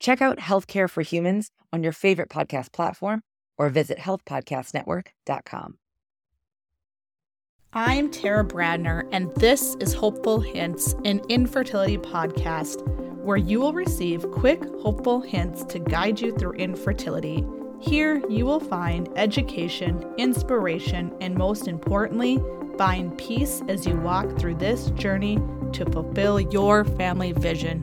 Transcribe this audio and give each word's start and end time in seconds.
Check 0.00 0.20
out 0.20 0.38
Healthcare 0.38 0.88
for 0.88 1.02
Humans 1.02 1.50
on 1.72 1.82
your 1.82 1.92
favorite 1.92 2.28
podcast 2.28 2.72
platform 2.72 3.22
or 3.56 3.68
visit 3.68 3.98
healthpodcastnetwork.com. 3.98 5.78
I'm 7.76 8.10
Tara 8.10 8.44
Brandner, 8.44 9.08
and 9.10 9.34
this 9.34 9.74
is 9.80 9.94
Hopeful 9.94 10.40
Hints, 10.40 10.94
an 11.04 11.20
infertility 11.28 11.98
podcast 11.98 12.86
where 13.24 13.36
you 13.36 13.58
will 13.58 13.72
receive 13.72 14.30
quick, 14.30 14.62
hopeful 14.80 15.20
hints 15.20 15.64
to 15.64 15.78
guide 15.78 16.20
you 16.20 16.36
through 16.36 16.52
infertility. 16.52 17.44
Here, 17.80 18.22
you 18.28 18.46
will 18.46 18.60
find 18.60 19.08
education, 19.16 20.04
inspiration, 20.18 21.12
and 21.20 21.34
most 21.34 21.66
importantly, 21.66 22.40
find 22.78 23.16
peace 23.18 23.62
as 23.68 23.86
you 23.86 23.96
walk 23.96 24.38
through 24.38 24.54
this 24.56 24.90
journey 24.90 25.38
to 25.72 25.84
fulfill 25.90 26.38
your 26.38 26.84
family 26.84 27.32
vision. 27.32 27.82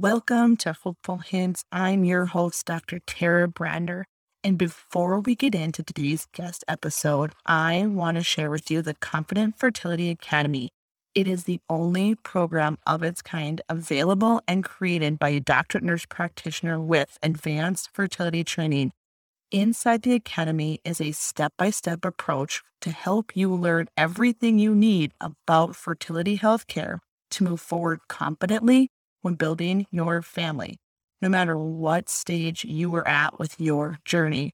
Welcome 0.00 0.58
to 0.58 0.74
Hopeful 0.74 1.18
Hints. 1.18 1.64
I'm 1.72 2.04
your 2.04 2.26
host, 2.26 2.66
Dr. 2.66 3.00
Tara 3.06 3.48
Brandner. 3.48 4.04
And 4.44 4.58
before 4.58 5.20
we 5.20 5.34
get 5.34 5.54
into 5.54 5.82
today's 5.82 6.26
guest 6.34 6.64
episode, 6.68 7.32
I 7.46 7.86
want 7.86 8.18
to 8.18 8.22
share 8.22 8.50
with 8.50 8.70
you 8.70 8.82
the 8.82 8.92
Confident 8.92 9.58
Fertility 9.58 10.10
Academy. 10.10 10.68
It 11.14 11.26
is 11.26 11.44
the 11.44 11.60
only 11.70 12.14
program 12.14 12.76
of 12.86 13.02
its 13.02 13.22
kind 13.22 13.62
available 13.70 14.42
and 14.46 14.62
created 14.62 15.18
by 15.18 15.30
a 15.30 15.40
doctorate 15.40 15.84
nurse 15.84 16.04
practitioner 16.04 16.78
with 16.78 17.16
advanced 17.22 17.88
fertility 17.94 18.44
training 18.44 18.92
Inside 19.50 20.02
the 20.02 20.12
Academy 20.12 20.80
is 20.84 21.00
a 21.00 21.12
step 21.12 21.54
by 21.56 21.70
step 21.70 22.04
approach 22.04 22.62
to 22.82 22.90
help 22.90 23.34
you 23.34 23.54
learn 23.54 23.88
everything 23.96 24.58
you 24.58 24.74
need 24.74 25.12
about 25.22 25.74
fertility 25.74 26.36
healthcare 26.36 26.98
to 27.30 27.44
move 27.44 27.60
forward 27.60 28.00
confidently 28.08 28.90
when 29.26 29.34
building 29.34 29.86
your 29.90 30.22
family, 30.22 30.78
no 31.20 31.28
matter 31.28 31.58
what 31.58 32.08
stage 32.08 32.64
you 32.64 32.94
are 32.94 33.06
at 33.06 33.38
with 33.38 33.60
your 33.60 33.98
journey. 34.04 34.52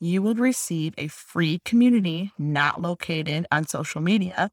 You 0.00 0.22
will 0.22 0.36
receive 0.36 0.94
a 0.96 1.08
free 1.08 1.60
community 1.64 2.32
not 2.38 2.80
located 2.80 3.46
on 3.50 3.66
social 3.66 4.00
media 4.00 4.50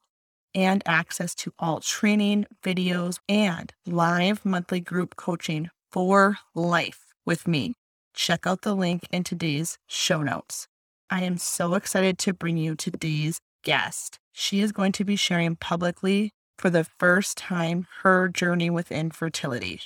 and 0.55 0.81
access 0.85 1.35
to 1.35 1.53
all 1.59 1.79
training, 1.79 2.47
videos, 2.63 3.19
and 3.29 3.71
live 3.85 4.43
monthly 4.43 4.79
group 4.79 5.16
coaching 5.16 5.69
for 5.91 6.39
life 6.55 7.13
with 7.25 7.47
me 7.47 7.75
check 8.16 8.47
out 8.47 8.61
the 8.61 8.73
link 8.73 9.03
in 9.11 9.23
today's 9.23 9.77
show 9.88 10.23
notes. 10.23 10.67
I 11.09 11.23
am 11.23 11.38
so 11.38 11.75
excited 11.75 12.17
to 12.19 12.33
bring 12.33 12.57
you 12.57 12.75
today's 12.75 13.39
guest. 13.63 14.19
She 14.31 14.61
is 14.61 14.71
going 14.71 14.93
to 14.93 15.03
be 15.03 15.16
sharing 15.16 15.55
publicly 15.55 16.31
for 16.57 16.69
the 16.69 16.83
first 16.83 17.37
time 17.37 17.87
her 18.03 18.27
journey 18.27 18.69
with 18.69 18.91
infertility. 18.91 19.81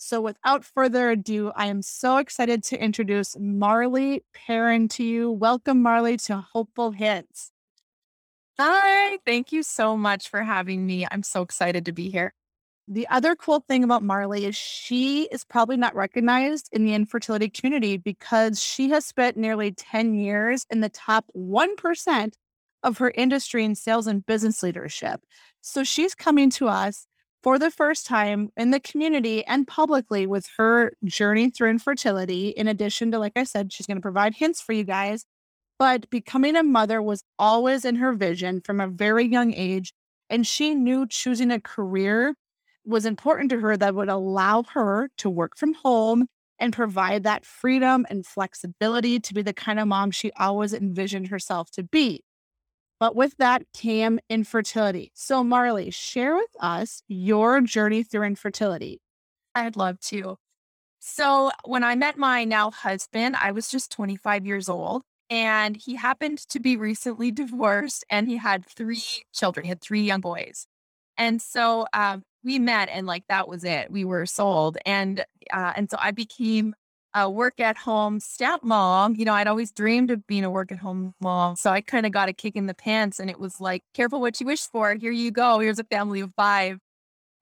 So, 0.00 0.20
without 0.20 0.64
further 0.64 1.10
ado, 1.10 1.50
I 1.56 1.66
am 1.66 1.82
so 1.82 2.18
excited 2.18 2.62
to 2.64 2.80
introduce 2.80 3.36
Marley 3.38 4.22
Perrin 4.32 4.86
to 4.90 5.02
you. 5.02 5.30
Welcome, 5.30 5.82
Marley, 5.82 6.16
to 6.18 6.36
Hopeful 6.36 6.92
Hints. 6.92 7.50
Hi, 8.60 9.18
thank 9.26 9.50
you 9.50 9.64
so 9.64 9.96
much 9.96 10.28
for 10.28 10.42
having 10.42 10.86
me. 10.86 11.06
I'm 11.10 11.24
so 11.24 11.42
excited 11.42 11.84
to 11.86 11.92
be 11.92 12.10
here. 12.10 12.32
The 12.86 13.06
other 13.08 13.36
cool 13.36 13.60
thing 13.60 13.84
about 13.84 14.02
Marley 14.02 14.46
is 14.46 14.56
she 14.56 15.24
is 15.30 15.44
probably 15.44 15.76
not 15.76 15.94
recognized 15.94 16.68
in 16.72 16.86
the 16.86 16.94
infertility 16.94 17.50
community 17.50 17.98
because 17.98 18.62
she 18.62 18.90
has 18.90 19.04
spent 19.04 19.36
nearly 19.36 19.72
10 19.72 20.14
years 20.14 20.64
in 20.70 20.80
the 20.80 20.88
top 20.88 21.26
1% 21.36 22.32
of 22.82 22.98
her 22.98 23.12
industry 23.14 23.64
in 23.64 23.74
sales 23.74 24.06
and 24.06 24.24
business 24.24 24.62
leadership. 24.62 25.20
So 25.60 25.84
she's 25.84 26.14
coming 26.14 26.50
to 26.50 26.68
us 26.68 27.06
for 27.42 27.58
the 27.58 27.70
first 27.70 28.06
time 28.06 28.50
in 28.56 28.70
the 28.70 28.80
community 28.80 29.44
and 29.44 29.66
publicly 29.66 30.26
with 30.26 30.46
her 30.56 30.92
journey 31.04 31.50
through 31.50 31.70
infertility. 31.70 32.48
In 32.48 32.68
addition 32.68 33.10
to, 33.12 33.18
like 33.18 33.32
I 33.36 33.44
said, 33.44 33.72
she's 33.72 33.86
going 33.86 33.96
to 33.96 34.02
provide 34.02 34.34
hints 34.34 34.60
for 34.60 34.72
you 34.72 34.84
guys. 34.84 35.24
But 35.78 36.10
becoming 36.10 36.56
a 36.56 36.64
mother 36.64 37.00
was 37.00 37.22
always 37.38 37.84
in 37.84 37.96
her 37.96 38.12
vision 38.12 38.60
from 38.60 38.80
a 38.80 38.88
very 38.88 39.24
young 39.24 39.54
age. 39.54 39.92
And 40.28 40.46
she 40.46 40.74
knew 40.74 41.06
choosing 41.06 41.50
a 41.50 41.60
career 41.60 42.34
was 42.84 43.06
important 43.06 43.50
to 43.50 43.60
her 43.60 43.76
that 43.76 43.94
would 43.94 44.08
allow 44.08 44.64
her 44.74 45.08
to 45.18 45.30
work 45.30 45.56
from 45.56 45.74
home 45.74 46.26
and 46.58 46.72
provide 46.72 47.22
that 47.22 47.46
freedom 47.46 48.04
and 48.10 48.26
flexibility 48.26 49.20
to 49.20 49.34
be 49.34 49.42
the 49.42 49.52
kind 49.52 49.78
of 49.78 49.86
mom 49.86 50.10
she 50.10 50.32
always 50.32 50.74
envisioned 50.74 51.28
herself 51.28 51.70
to 51.70 51.84
be. 51.84 52.24
But 53.00 53.14
with 53.14 53.36
that 53.36 53.62
came 53.72 54.18
infertility. 54.28 55.12
So, 55.14 55.44
Marley, 55.44 55.90
share 55.90 56.34
with 56.34 56.50
us 56.60 57.02
your 57.06 57.60
journey 57.60 58.02
through 58.02 58.24
infertility. 58.24 59.00
I'd 59.54 59.76
love 59.76 60.00
to. 60.00 60.36
So, 60.98 61.52
when 61.64 61.84
I 61.84 61.94
met 61.94 62.18
my 62.18 62.44
now 62.44 62.70
husband, 62.70 63.36
I 63.40 63.52
was 63.52 63.70
just 63.70 63.92
25 63.92 64.44
years 64.44 64.68
old, 64.68 65.02
and 65.30 65.76
he 65.76 65.94
happened 65.94 66.38
to 66.48 66.60
be 66.60 66.76
recently 66.76 67.30
divorced 67.32 68.04
and 68.10 68.28
he 68.28 68.36
had 68.36 68.66
three 68.66 69.02
children. 69.32 69.64
He 69.64 69.68
had 69.68 69.80
three 69.80 70.02
young 70.02 70.20
boys. 70.20 70.66
And 71.16 71.42
so 71.42 71.86
um, 71.92 72.22
we 72.44 72.58
met 72.58 72.88
and 72.90 73.06
like 73.06 73.24
that 73.28 73.48
was 73.48 73.64
it. 73.64 73.90
We 73.90 74.04
were 74.04 74.26
sold. 74.26 74.78
And 74.86 75.24
uh, 75.52 75.72
and 75.76 75.90
so 75.90 75.96
I 76.00 76.12
became 76.12 76.74
a 77.14 77.28
work 77.30 77.60
at 77.60 77.76
home 77.76 78.20
stepmom. 78.20 79.18
You 79.18 79.24
know, 79.24 79.34
I'd 79.34 79.46
always 79.46 79.72
dreamed 79.72 80.10
of 80.10 80.26
being 80.26 80.44
a 80.44 80.50
work 80.50 80.70
at 80.72 80.78
home 80.78 81.14
mom. 81.20 81.56
So 81.56 81.70
I 81.70 81.80
kind 81.80 82.06
of 82.06 82.12
got 82.12 82.28
a 82.28 82.32
kick 82.32 82.56
in 82.56 82.66
the 82.66 82.74
pants 82.74 83.18
and 83.18 83.30
it 83.30 83.40
was 83.40 83.60
like, 83.60 83.82
careful 83.94 84.20
what 84.20 84.40
you 84.40 84.46
wish 84.46 84.62
for. 84.62 84.94
Here 84.94 85.12
you 85.12 85.30
go. 85.30 85.58
Here's 85.58 85.78
a 85.78 85.84
family 85.84 86.20
of 86.20 86.32
five 86.34 86.78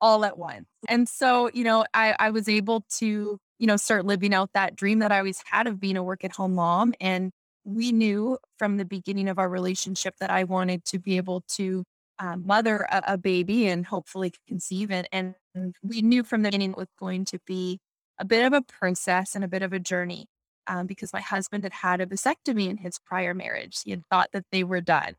all 0.01 0.25
at 0.25 0.39
once. 0.39 0.67
And 0.89 1.09
so, 1.09 1.51
you 1.53 1.65
know, 1.65 1.85
I, 1.95 2.15
I 2.19 2.31
was 2.31 2.49
able 2.49 2.85
to, 2.99 3.39
you 3.59 3.67
know, 3.67 3.77
start 3.77 4.05
living 4.05 4.35
out 4.35 4.51
that 4.55 4.77
dream 4.77 5.01
that 5.01 5.13
I 5.13 5.19
always 5.19 5.43
had 5.51 5.67
of 5.67 5.81
being 5.81 5.97
a 5.97 6.03
work 6.03 6.25
at 6.25 6.33
home 6.33 6.55
mom. 6.55 6.95
And 7.01 7.33
we 7.65 7.93
knew 7.93 8.39
from 8.59 8.77
the 8.77 8.85
beginning 8.85 9.29
of 9.29 9.39
our 9.39 9.49
relationship 9.49 10.15
that 10.21 10.31
I 10.31 10.45
wanted 10.45 10.85
to 10.87 10.99
be 10.99 11.17
able 11.17 11.43
to 11.57 11.85
um, 12.19 12.47
mother 12.47 12.87
a, 12.91 13.03
a, 13.09 13.19
baby 13.19 13.67
and 13.67 13.85
hopefully 13.85 14.33
conceive 14.49 14.91
it. 14.91 15.07
And 15.13 15.35
we 15.83 16.01
knew 16.01 16.23
from 16.23 16.43
the 16.43 16.49
beginning 16.49 16.71
it 16.71 16.77
was 16.77 16.89
going 16.99 17.27
to 17.27 17.39
be 17.47 17.79
a 18.19 18.25
bit 18.25 18.45
of 18.45 18.53
a 18.53 18.63
process 18.63 19.35
and 19.35 19.45
a 19.45 19.49
bit 19.49 19.63
of 19.63 19.73
a 19.73 19.79
journey 19.79 20.27
um, 20.67 20.87
because 20.87 21.13
my 21.13 21.21
husband 21.21 21.65
had 21.65 21.73
had 21.73 22.01
a 22.01 22.07
vasectomy 22.07 22.69
in 22.69 22.79
his 22.79 22.99
prior 22.99 23.35
marriage. 23.35 23.83
He 23.85 23.91
had 23.91 24.05
thought 24.11 24.31
that 24.33 24.47
they 24.51 24.65
were 24.65 24.81
done. 24.81 25.15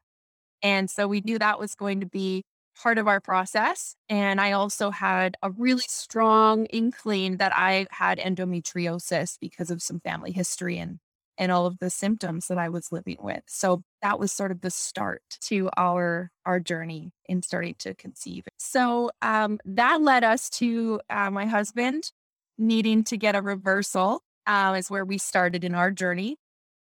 And 0.62 0.90
so 0.90 1.08
we 1.08 1.22
knew 1.22 1.40
that 1.40 1.60
was 1.60 1.76
going 1.76 2.00
to 2.00 2.06
be 2.06 2.44
part 2.82 2.98
of 2.98 3.08
our 3.08 3.20
process. 3.20 3.96
And 4.10 4.40
I 4.40 4.52
also 4.52 4.92
had 4.92 5.36
a 5.42 5.52
really 5.52 5.86
strong 5.88 6.66
inkling 6.68 7.38
that 7.38 7.52
I 7.56 7.88
had 7.92 8.20
endometriosis 8.20 9.38
because 9.40 9.72
of 9.72 9.82
some 9.82 10.00
family 10.00 10.32
history 10.32 10.78
and 10.78 11.00
and 11.40 11.52
all 11.52 11.68
of 11.68 11.78
the 11.78 11.92
symptoms 11.92 12.48
that 12.48 12.58
I 12.58 12.70
was 12.70 12.92
living 12.92 13.18
with. 13.20 13.44
So 13.46 13.84
that 14.02 14.20
was 14.20 14.32
sort 14.32 14.52
of 14.52 14.62
the 14.62 14.72
start 14.72 15.22
to 15.42 15.70
our 15.78 16.32
our 16.46 16.60
journey 16.60 17.12
in 17.28 17.44
starting 17.44 17.76
to 17.80 17.94
conceive. 17.94 18.46
So 18.58 19.12
um, 19.22 19.60
that 19.66 20.02
led 20.02 20.24
us 20.24 20.50
to 20.52 21.00
uh, 21.10 21.30
my 21.30 21.46
husband 21.46 22.12
needing 22.58 23.04
to 23.06 23.18
get 23.18 23.36
a 23.36 23.42
reversal. 23.42 24.22
Uh, 24.46 24.76
is 24.78 24.90
where 24.90 25.04
we 25.04 25.18
started 25.18 25.66
in 25.66 25.76
our 25.76 25.92
journey, 25.92 26.38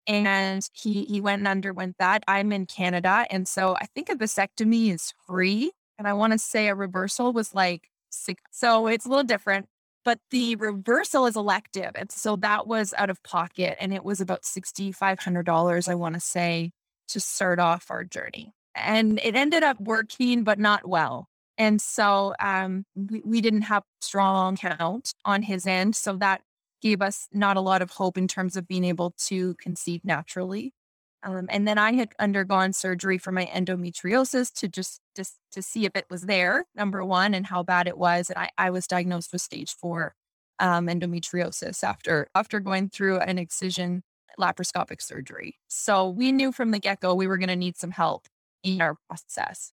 and 0.06 0.68
he 0.72 1.04
he 1.04 1.20
went 1.20 1.40
and 1.40 1.48
underwent 1.48 1.96
that. 1.98 2.22
I'm 2.28 2.52
in 2.52 2.66
Canada, 2.66 3.26
and 3.30 3.48
so 3.48 3.76
I 3.80 3.86
think 3.86 4.10
a 4.10 4.14
vasectomy 4.14 4.92
is 4.92 5.14
free, 5.26 5.72
and 5.98 6.06
I 6.06 6.12
want 6.12 6.32
to 6.34 6.38
say 6.38 6.68
a 6.68 6.74
reversal 6.74 7.32
was 7.32 7.54
like. 7.54 7.88
So 8.52 8.86
it's 8.86 9.06
a 9.06 9.08
little 9.08 9.24
different 9.24 9.66
but 10.04 10.18
the 10.30 10.54
reversal 10.56 11.26
is 11.26 11.36
elective. 11.36 11.90
And 11.94 12.12
so 12.12 12.36
that 12.36 12.66
was 12.66 12.94
out 12.96 13.10
of 13.10 13.22
pocket. 13.22 13.76
And 13.80 13.92
it 13.92 14.04
was 14.04 14.20
about 14.20 14.42
$6,500, 14.42 15.88
I 15.88 15.94
want 15.94 16.14
to 16.14 16.20
say, 16.20 16.72
to 17.08 17.20
start 17.20 17.58
off 17.58 17.90
our 17.90 18.04
journey. 18.04 18.52
And 18.74 19.18
it 19.22 19.34
ended 19.34 19.62
up 19.62 19.80
working, 19.80 20.44
but 20.44 20.58
not 20.58 20.86
well. 20.86 21.28
And 21.56 21.80
so 21.80 22.34
um, 22.40 22.84
we, 22.94 23.22
we 23.24 23.40
didn't 23.40 23.62
have 23.62 23.84
strong 24.00 24.56
count 24.56 25.12
on 25.24 25.42
his 25.42 25.66
end. 25.66 25.96
So 25.96 26.16
that 26.16 26.42
gave 26.82 27.00
us 27.00 27.28
not 27.32 27.56
a 27.56 27.60
lot 27.60 27.82
of 27.82 27.92
hope 27.92 28.18
in 28.18 28.28
terms 28.28 28.56
of 28.56 28.68
being 28.68 28.84
able 28.84 29.14
to 29.18 29.54
conceive 29.54 30.04
naturally. 30.04 30.72
Um, 31.22 31.46
and 31.48 31.66
then 31.66 31.78
I 31.78 31.94
had 31.94 32.10
undergone 32.18 32.74
surgery 32.74 33.16
for 33.16 33.32
my 33.32 33.46
endometriosis 33.46 34.52
to 34.60 34.68
just, 34.68 35.00
just 35.16 35.38
to 35.52 35.62
see 35.62 35.86
if 35.86 35.96
it 35.96 36.04
was 36.10 36.22
there, 36.22 36.66
number 36.74 37.02
one, 37.02 37.32
and 37.32 37.46
how 37.46 37.62
bad 37.62 37.86
it 37.86 37.96
was. 37.96 38.28
And 38.28 38.38
I, 38.38 38.50
I 38.58 38.70
was 38.70 38.86
diagnosed 38.86 39.32
with 39.32 39.40
stage 39.40 39.74
four 39.74 40.14
um, 40.58 40.86
endometriosis 40.86 41.82
after 41.82 42.28
after 42.34 42.60
going 42.60 42.88
through 42.88 43.18
an 43.18 43.38
excision 43.38 44.02
laparoscopic 44.38 45.00
surgery. 45.00 45.58
So 45.68 46.08
we 46.08 46.32
knew 46.32 46.52
from 46.52 46.70
the 46.70 46.78
get 46.78 47.00
go 47.00 47.14
we 47.14 47.26
were 47.26 47.38
going 47.38 47.48
to 47.48 47.56
need 47.56 47.76
some 47.76 47.90
help 47.90 48.26
in 48.62 48.80
our 48.80 48.96
process. 49.08 49.72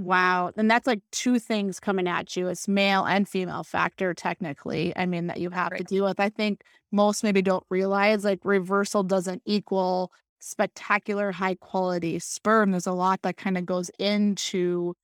Wow. 0.00 0.50
And 0.56 0.70
that's 0.70 0.86
like 0.86 1.02
two 1.12 1.38
things 1.38 1.78
coming 1.78 2.08
at 2.08 2.34
you. 2.34 2.48
It's 2.48 2.66
male 2.66 3.04
and 3.04 3.28
female 3.28 3.62
factor, 3.62 4.14
technically. 4.14 4.94
I 4.96 5.04
mean, 5.04 5.26
that 5.26 5.38
you 5.38 5.50
have 5.50 5.72
right. 5.72 5.78
to 5.78 5.84
deal 5.84 6.04
with. 6.04 6.18
I 6.18 6.30
think 6.30 6.62
most 6.90 7.22
maybe 7.22 7.42
don't 7.42 7.64
realize 7.68 8.24
like 8.24 8.40
reversal 8.42 9.02
doesn't 9.02 9.42
equal 9.44 10.10
spectacular 10.38 11.32
high 11.32 11.54
quality 11.56 12.18
sperm. 12.18 12.70
There's 12.70 12.86
a 12.86 12.92
lot 12.92 13.20
that 13.22 13.36
kind 13.36 13.58
of 13.58 13.66
goes 13.66 13.90
into 13.98 14.94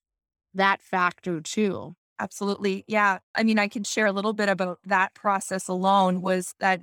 that 0.54 0.80
factor 0.80 1.42
too. 1.42 1.94
Absolutely. 2.18 2.82
Yeah. 2.86 3.18
I 3.34 3.42
mean, 3.42 3.58
I 3.58 3.68
can 3.68 3.84
share 3.84 4.06
a 4.06 4.12
little 4.12 4.32
bit 4.32 4.48
about 4.48 4.78
that 4.86 5.12
process 5.12 5.68
alone 5.68 6.22
was 6.22 6.54
that, 6.60 6.80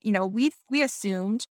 you 0.00 0.12
know, 0.12 0.24
we 0.24 0.52
we 0.70 0.82
assumed 0.82 1.48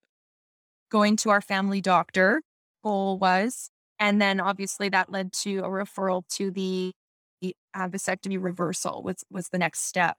going 0.90 1.16
to 1.16 1.30
our 1.30 1.40
family 1.40 1.80
doctor 1.80 2.42
goal 2.84 3.16
was, 3.16 3.70
and 4.02 4.20
then 4.20 4.40
obviously 4.40 4.88
that 4.88 5.12
led 5.12 5.32
to 5.32 5.58
a 5.58 5.68
referral 5.68 6.26
to 6.30 6.50
the 6.50 6.92
uh, 7.72 7.88
vasectomy 7.88 8.36
reversal 8.42 9.00
was 9.02 9.24
was 9.30 9.48
the 9.50 9.58
next 9.58 9.84
step. 9.86 10.16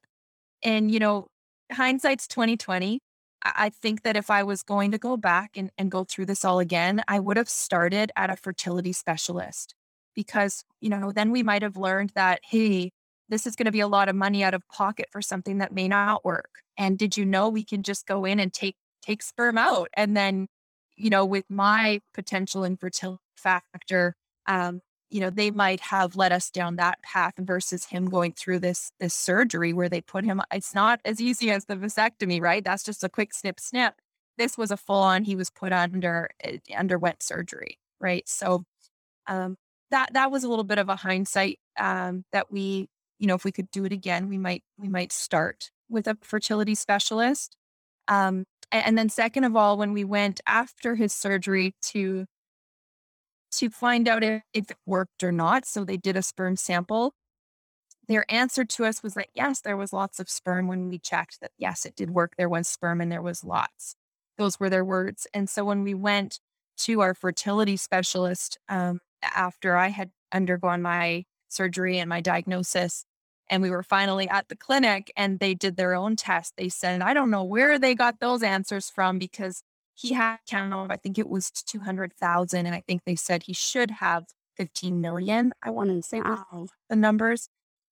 And, 0.64 0.90
you 0.90 1.00
know, 1.00 1.28
hindsight's 1.70 2.26
2020. 2.28 3.02
I 3.44 3.70
think 3.70 4.04
that 4.04 4.16
if 4.16 4.32
I 4.32 4.44
was 4.44 4.64
going 4.64 4.92
to 4.92 4.98
go 4.98 5.18
back 5.18 5.58
and, 5.58 5.70
and 5.78 5.92
go 5.92 6.06
through 6.06 6.28
this 6.28 6.46
all 6.46 6.60
again, 6.60 7.04
I 7.10 7.20
would 7.20 7.36
have 7.36 7.50
started 7.50 8.10
at 8.16 8.30
a 8.30 8.38
fertility 8.38 8.94
specialist 8.94 9.76
because, 10.16 10.64
you 10.80 10.90
know, 10.90 11.12
then 11.12 11.32
we 11.32 11.44
might 11.44 11.62
have 11.62 11.76
learned 11.76 12.14
that, 12.16 12.40
hey, 12.50 12.92
this 13.28 13.46
is 13.46 13.58
going 13.58 13.66
to 13.66 13.72
be 13.72 13.82
a 13.82 13.88
lot 13.88 14.08
of 14.08 14.16
money 14.16 14.46
out 14.46 14.54
of 14.54 14.62
pocket 14.70 15.08
for 15.12 15.22
something 15.22 15.58
that 15.58 15.74
may 15.74 15.90
not 15.90 16.24
work. 16.24 16.62
And 16.78 16.98
did 16.98 17.18
you 17.18 17.26
know 17.26 17.50
we 17.50 17.66
can 17.66 17.84
just 17.84 18.08
go 18.08 18.24
in 18.24 18.40
and 18.40 18.54
take 18.54 18.78
take 19.02 19.22
sperm 19.22 19.58
out 19.58 19.90
and 19.94 20.16
then, 20.16 20.48
you 20.96 21.10
know, 21.10 21.26
with 21.26 21.44
my 21.50 22.00
potential 22.14 22.64
infertility 22.64 23.23
factor, 23.38 24.16
um, 24.48 24.82
you 25.10 25.20
know, 25.20 25.30
they 25.30 25.52
might 25.52 25.80
have 25.80 26.16
led 26.16 26.32
us 26.32 26.50
down 26.50 26.78
that 26.78 27.02
path 27.04 27.34
versus 27.38 27.86
him 27.86 28.10
going 28.10 28.34
through 28.34 28.60
this 28.60 28.92
this 29.00 29.14
surgery 29.14 29.74
where 29.74 29.90
they 29.90 30.02
put 30.02 30.26
him. 30.26 30.42
It's 30.52 30.74
not 30.74 31.00
as 31.06 31.22
easy 31.22 31.52
as 31.52 31.66
the 31.66 31.76
vasectomy, 31.76 32.42
right? 32.42 32.64
That's 32.64 32.84
just 32.84 33.04
a 33.04 33.10
quick 33.10 33.34
snip 33.34 33.60
snip. 33.60 33.96
This 34.38 34.58
was 34.58 34.72
a 34.72 34.78
full 34.78 34.96
on. 34.96 35.24
He 35.24 35.36
was 35.36 35.50
put 35.50 35.72
under 35.72 36.30
eh, 36.44 36.58
underwent 36.76 37.22
surgery, 37.22 37.78
right? 38.00 38.28
So 38.28 38.66
um, 39.28 39.58
that 39.92 40.14
that 40.14 40.32
was 40.32 40.44
a 40.44 40.50
little 40.50 40.64
bit 40.64 40.80
of 40.80 40.90
a 40.90 40.96
hindsight 40.96 41.60
um, 41.80 42.26
that 42.32 42.52
we 42.52 42.90
you 43.24 43.28
know, 43.28 43.36
if 43.36 43.46
we 43.46 43.54
could 43.54 43.72
do 43.72 43.86
it 43.86 43.94
again, 43.94 44.28
we 44.28 44.38
might 44.38 44.64
we 44.78 44.90
might 44.90 45.14
start 45.14 45.72
with 45.90 46.08
a 46.08 46.18
fertility 46.22 46.76
specialist. 46.76 47.56
Um, 48.10 48.44
and, 48.70 48.86
and 48.88 48.98
then 48.98 49.08
second 49.08 49.46
of 49.46 49.56
all, 49.56 49.78
when 49.78 49.94
we 49.94 50.04
went 50.04 50.42
after 50.46 50.96
his 50.96 51.14
surgery 51.14 51.74
to 51.84 52.26
to 53.58 53.70
find 53.70 54.08
out 54.08 54.24
if, 54.24 54.44
if 54.54 54.72
it 54.72 54.78
worked 54.86 55.24
or 55.24 55.32
not, 55.32 55.66
so 55.66 55.84
they 55.84 55.98
did 55.98 56.18
a 56.18 56.22
sperm 56.22 56.56
sample. 56.56 57.14
Their 58.08 58.26
answer 58.30 58.66
to 58.66 58.86
us 58.86 59.02
was 59.02 59.14
that 59.14 59.30
yes, 59.34 59.62
there 59.62 59.78
was 59.78 59.94
lots 59.94 60.20
of 60.20 60.30
sperm 60.30 60.68
when 60.68 60.90
we 60.90 61.00
checked 61.00 61.40
that 61.42 61.52
yes, 61.58 61.86
it 61.86 61.96
did 61.96 62.12
work. 62.12 62.34
There 62.38 62.50
was 62.50 62.68
sperm 62.68 63.00
and 63.00 63.12
there 63.12 63.22
was 63.22 63.44
lots. 63.44 63.96
Those 64.38 64.60
were 64.60 64.70
their 64.70 64.84
words. 64.84 65.28
And 65.34 65.50
so 65.50 65.64
when 65.64 65.84
we 65.84 65.94
went 65.94 66.40
to 66.80 67.02
our 67.02 67.14
fertility 67.14 67.78
specialist 67.78 68.58
um, 68.68 69.00
after 69.22 69.78
I 69.78 69.90
had 69.90 70.12
undergone 70.34 70.82
my 70.82 71.26
surgery 71.50 72.00
and 72.00 72.10
my 72.10 72.20
diagnosis, 72.20 73.06
and 73.50 73.62
we 73.62 73.70
were 73.70 73.84
finally 73.84 74.28
at 74.30 74.50
the 74.50 74.56
clinic 74.56 75.12
and 75.16 75.40
they 75.40 75.54
did 75.54 75.76
their 75.76 75.94
own 75.94 76.16
test. 76.16 76.54
They 76.58 76.70
said, 76.70 77.02
I 77.02 77.14
don't 77.14 77.30
know 77.30 77.44
where 77.44 77.78
they 77.78 77.94
got 77.94 78.20
those 78.20 78.42
answers 78.42 78.90
from 78.90 79.20
because 79.20 79.64
he 79.96 80.14
had 80.14 80.38
count 80.48 80.74
of, 80.74 80.92
I 80.92 80.98
think 80.98 81.18
it 81.18 81.30
was 81.30 81.52
200,000. 81.52 82.66
And 82.66 82.76
I 82.76 82.84
think 82.86 83.02
they 83.06 83.16
said 83.16 83.44
he 83.44 83.54
should 83.54 83.92
have 83.92 84.26
15 84.58 85.00
million. 85.02 85.54
I 85.62 85.70
want 85.70 85.90
to 85.90 86.02
say 86.02 86.22
wow. 86.22 86.68
the 86.90 86.96
numbers. 86.96 87.50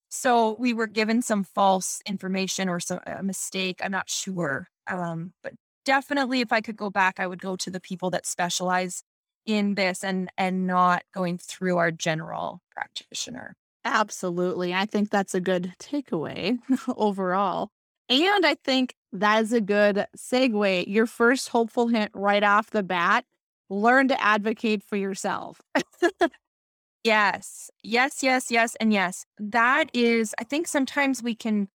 So 0.09 0.55
we 0.59 0.73
were 0.73 0.87
given 0.87 1.21
some 1.21 1.43
false 1.43 2.01
information 2.05 2.67
or 2.67 2.79
some, 2.79 2.99
a 3.05 3.23
mistake. 3.23 3.79
I'm 3.83 3.91
not 3.91 4.09
sure. 4.09 4.67
Um, 4.87 5.33
but 5.41 5.53
definitely 5.85 6.41
if 6.41 6.51
I 6.51 6.61
could 6.61 6.75
go 6.75 6.89
back, 6.89 7.19
I 7.19 7.27
would 7.27 7.41
go 7.41 7.55
to 7.55 7.71
the 7.71 7.79
people 7.79 8.09
that 8.11 8.25
specialize 8.25 9.03
in 9.45 9.75
this 9.75 10.03
and 10.03 10.29
and 10.37 10.67
not 10.67 11.03
going 11.13 11.37
through 11.37 11.77
our 11.77 11.91
general 11.91 12.61
practitioner. 12.71 13.55
Absolutely. 13.83 14.73
I 14.73 14.85
think 14.85 15.09
that's 15.09 15.33
a 15.33 15.41
good 15.41 15.73
takeaway 15.79 16.59
overall. 16.95 17.69
And 18.09 18.45
I 18.45 18.55
think 18.63 18.93
that 19.13 19.41
is 19.41 19.53
a 19.53 19.61
good 19.61 20.05
segue. 20.17 20.85
Your 20.87 21.05
first 21.05 21.49
hopeful 21.49 21.87
hint 21.87 22.11
right 22.13 22.43
off 22.43 22.69
the 22.69 22.83
bat 22.83 23.25
learn 23.69 24.07
to 24.09 24.21
advocate 24.21 24.83
for 24.83 24.95
yourself. 24.95 25.61
yes. 27.03 27.69
Yes, 27.83 28.23
yes, 28.23 28.51
yes, 28.51 28.75
and 28.79 28.93
yes. 28.93 29.25
That 29.39 29.89
is, 29.93 30.33
I 30.39 30.43
think 30.43 30.67
sometimes 30.67 31.23
we 31.23 31.35
can, 31.35 31.69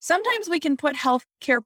sometimes 0.00 0.48
we 0.48 0.60
can 0.60 0.76
put 0.76 0.96
healthcare 0.96 1.62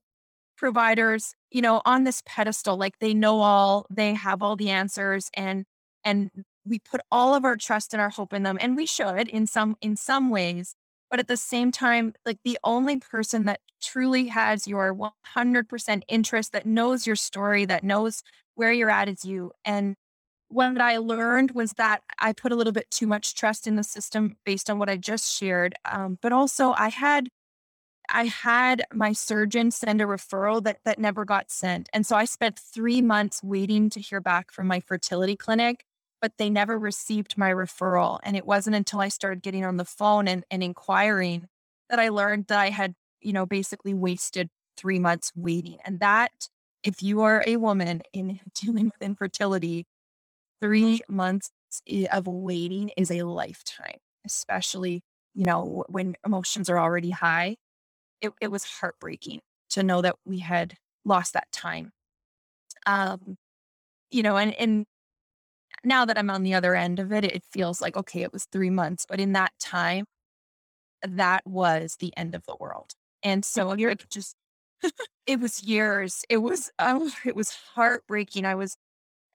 providers, 0.57 1.35
you 1.51 1.61
know, 1.61 1.83
on 1.85 2.05
this 2.05 2.23
pedestal, 2.25 2.77
like 2.77 2.99
they 2.99 3.15
know 3.15 3.41
all, 3.41 3.87
they 3.91 4.15
have 4.15 4.43
all 4.43 4.57
the 4.57 4.71
answers 4.71 5.31
and, 5.35 5.65
and 6.05 6.31
we 6.67 6.79
put 6.81 7.01
all 7.11 7.35
of 7.35 7.45
our 7.45 7.57
trust 7.57 7.95
and 7.95 8.01
our 8.01 8.11
hope 8.11 8.33
in 8.33 8.43
them 8.43 8.59
and 8.61 8.77
we 8.77 8.87
should 8.87 9.29
in 9.29 9.47
some 9.47 9.77
in 9.81 9.97
some 9.97 10.31
ways 10.31 10.75
but 11.11 11.19
at 11.21 11.29
the 11.29 11.37
same 11.37 11.71
time 11.73 12.15
like 12.25 12.39
the 12.45 12.59
only 12.65 12.99
person 12.99 13.45
that 13.45 13.61
truly 13.83 14.29
has 14.29 14.67
your 14.67 14.95
100% 15.37 16.03
interest 16.09 16.53
that 16.53 16.67
knows 16.67 17.07
your 17.07 17.17
story 17.17 17.65
that 17.65 17.85
knows 17.85 18.23
where 18.55 18.73
you're 18.73 18.91
at 18.91 19.09
is 19.09 19.25
you 19.25 19.53
and 19.65 19.97
what 20.49 20.81
I 20.81 20.99
learned 20.99 21.53
was 21.53 21.73
that 21.73 22.03
I 22.19 22.33
put 22.33 22.53
a 22.53 22.57
little 22.57 22.73
bit 22.73 22.91
too 22.91 23.07
much 23.07 23.35
trust 23.35 23.67
in 23.67 23.77
the 23.77 23.83
system 23.83 24.37
based 24.45 24.71
on 24.71 24.79
what 24.79 24.89
I 24.89 24.97
just 24.97 25.37
shared. 25.37 25.75
Um, 25.85 26.19
but 26.23 26.33
also, 26.33 26.73
I 26.77 26.89
had 26.89 27.29
I 28.09 28.27
had 28.27 28.85
my 28.95 29.13
surgeon 29.13 29.71
send 29.73 30.01
a 30.01 30.05
referral 30.05 30.63
that 30.65 30.79
that 30.85 30.99
never 30.99 31.25
got 31.25 31.51
sent, 31.51 31.89
and 31.93 32.07
so 32.07 32.17
I 32.17 32.25
spent 32.25 32.59
three 32.59 33.03
months 33.03 33.43
waiting 33.43 33.91
to 33.91 34.01
hear 34.01 34.21
back 34.21 34.53
from 34.53 34.67
my 34.69 34.81
fertility 34.81 35.37
clinic 35.37 35.85
but 36.21 36.33
they 36.39 36.51
never 36.51 36.79
received 36.79 37.39
my 37.39 37.51
referral. 37.53 38.19
And 38.23 38.37
it 38.37 38.47
wasn't 38.47 38.77
until 38.77 39.01
I 39.01 39.09
started 39.09 39.43
getting 39.43 39.65
on 39.65 39.77
the 39.77 39.85
phone 39.85 40.29
and, 40.29 40.45
and 40.51 40.63
inquiring 40.63 41.49
that 41.91 41.99
I 42.01 42.09
learned 42.09 42.47
that 42.49 42.59
I 42.59 42.71
had, 42.71 42.95
you 43.21 43.33
know, 43.33 43.47
basically 43.47 43.95
wasted 43.95 44.49
three 44.77 44.99
months 44.99 45.33
waiting. 45.37 45.79
And 45.85 46.01
that, 46.01 46.49
if 46.85 47.03
you 47.03 47.23
are 47.23 47.45
a 47.47 47.57
woman 47.57 48.03
in 48.13 48.41
dealing 48.55 48.87
with 48.87 49.03
infertility, 49.03 49.87
three 50.61 51.03
months 51.09 51.51
of 52.13 52.27
waiting 52.27 52.91
is 52.97 53.11
a 53.11 53.23
lifetime, 53.23 53.99
especially, 54.27 55.03
you 55.35 55.45
know, 55.45 55.85
when 55.89 56.17
emotions 56.25 56.71
are 56.71 56.79
already 56.79 57.11
high. 57.11 57.57
It, 58.23 58.33
it 58.41 58.51
was 58.51 58.65
heartbreaking 58.65 59.41
to 59.71 59.83
know 59.83 60.03
that 60.03 60.17
we 60.25 60.39
had 60.41 60.75
lost 61.05 61.35
that 61.35 61.53
time. 61.53 61.93
Um, 62.87 63.37
you 64.11 64.23
know, 64.23 64.37
and, 64.37 64.55
and 64.55 64.87
now 65.87 66.05
that 66.05 66.19
I'm 66.19 66.31
on 66.31 66.43
the 66.43 66.55
other 66.55 66.75
end 66.75 66.99
of 66.99 67.13
it, 67.13 67.25
it 67.25 67.45
feels 67.51 67.81
like, 67.81 67.97
okay, 67.97 68.23
it 68.23 68.33
was 68.33 68.45
three 68.45 68.71
months. 68.71 69.07
But 69.09 69.21
in 69.21 69.33
that 69.33 69.53
time, 69.61 70.05
that 71.03 71.47
was 71.47 71.97
the 71.99 72.13
end 72.17 72.35
of 72.35 72.45
the 72.47 72.57
world. 72.59 72.93
And 73.23 73.45
so 73.45 73.75
you're 73.75 73.95
just, 74.11 74.35
it 75.27 75.41
was 75.41 75.63
years. 75.63 76.25
It 76.29 76.39
was, 76.39 76.71
oh, 76.79 77.11
it 77.25 77.37
was 77.37 77.57
heartbreaking. 77.75 78.45
I 78.45 78.55
was, 78.57 78.77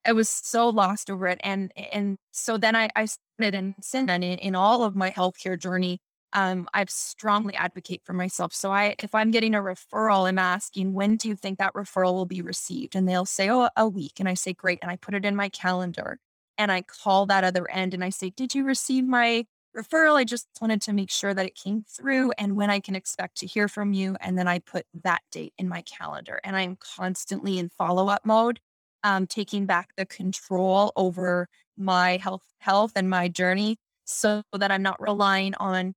I 0.06 0.14
was 0.14 0.30
so 0.30 0.70
lost 0.70 1.10
over 1.10 1.28
it. 1.28 1.40
And, 1.44 1.72
and 1.76 2.18
so 2.32 2.58
then 2.58 2.76
I, 2.76 2.90
I 2.96 3.06
started 3.06 3.56
and 3.56 3.76
since 3.82 4.08
then 4.08 4.24
in, 4.24 4.40
in 4.40 4.56
all 4.56 4.84
of 4.84 4.96
my 4.96 5.12
healthcare 5.12 5.60
journey, 5.60 6.00
um, 6.34 6.68
I 6.74 6.86
strongly 6.88 7.56
advocate 7.56 8.02
for 8.06 8.14
myself. 8.14 8.54
So 8.54 8.72
I, 8.72 8.96
if 9.00 9.14
I'm 9.14 9.32
getting 9.32 9.54
a 9.54 9.60
referral, 9.60 10.28
I'm 10.28 10.40
asking, 10.40 10.94
when 10.94 11.18
do 11.18 11.28
you 11.28 11.36
think 11.36 11.60
that 11.60 11.74
referral 11.74 12.14
will 12.14 12.26
be 12.26 12.42
received? 12.42 12.96
And 12.96 13.08
they'll 13.08 13.26
say, 13.26 13.50
oh, 13.50 13.70
a 13.76 13.88
week. 13.88 14.14
And 14.20 14.30
I 14.30 14.34
say, 14.36 14.54
great. 14.54 14.80
And 14.82 14.90
I 14.90 14.96
put 14.96 15.14
it 15.14 15.26
in 15.26 15.36
my 15.36 15.50
calendar 15.50 16.20
and 16.62 16.72
I 16.72 16.84
call 16.84 17.26
that 17.26 17.44
other 17.44 17.70
end 17.72 17.96
and 17.96 18.04
I 18.04 18.12
say, 18.12 18.30
Did 18.30 18.54
you 18.54 18.64
receive 18.64 19.04
my 19.04 19.46
referral? 19.76 20.14
I 20.16 20.24
just 20.24 20.48
wanted 20.62 20.80
to 20.84 20.94
make 20.94 21.10
sure 21.10 21.34
that 21.34 21.46
it 21.46 21.56
came 21.56 21.84
through 21.90 22.34
and 22.38 22.56
when 22.56 22.70
I 22.70 22.80
can 22.80 22.96
expect 22.96 23.38
to 23.38 23.48
hear 23.48 23.68
from 23.68 23.94
you. 23.94 24.16
And 24.22 24.38
then 24.38 24.48
I 24.48 24.60
put 24.60 24.86
that 25.04 25.22
date 25.32 25.54
in 25.58 25.68
my 25.68 25.82
calendar 25.82 26.40
and 26.44 26.56
I'm 26.56 26.78
constantly 26.96 27.58
in 27.58 27.70
follow 27.70 28.10
up 28.10 28.28
mode, 28.28 28.60
um, 29.04 29.26
taking 29.26 29.66
back 29.66 29.90
the 29.98 30.06
control 30.06 30.92
over 30.96 31.48
my 31.78 32.18
health, 32.18 32.46
health 32.60 32.92
and 32.96 33.10
my 33.10 33.28
journey 33.28 33.78
so 34.06 34.44
that 34.54 34.72
I'm 34.72 34.84
not 34.84 35.02
relying 35.02 35.56
on 35.56 35.96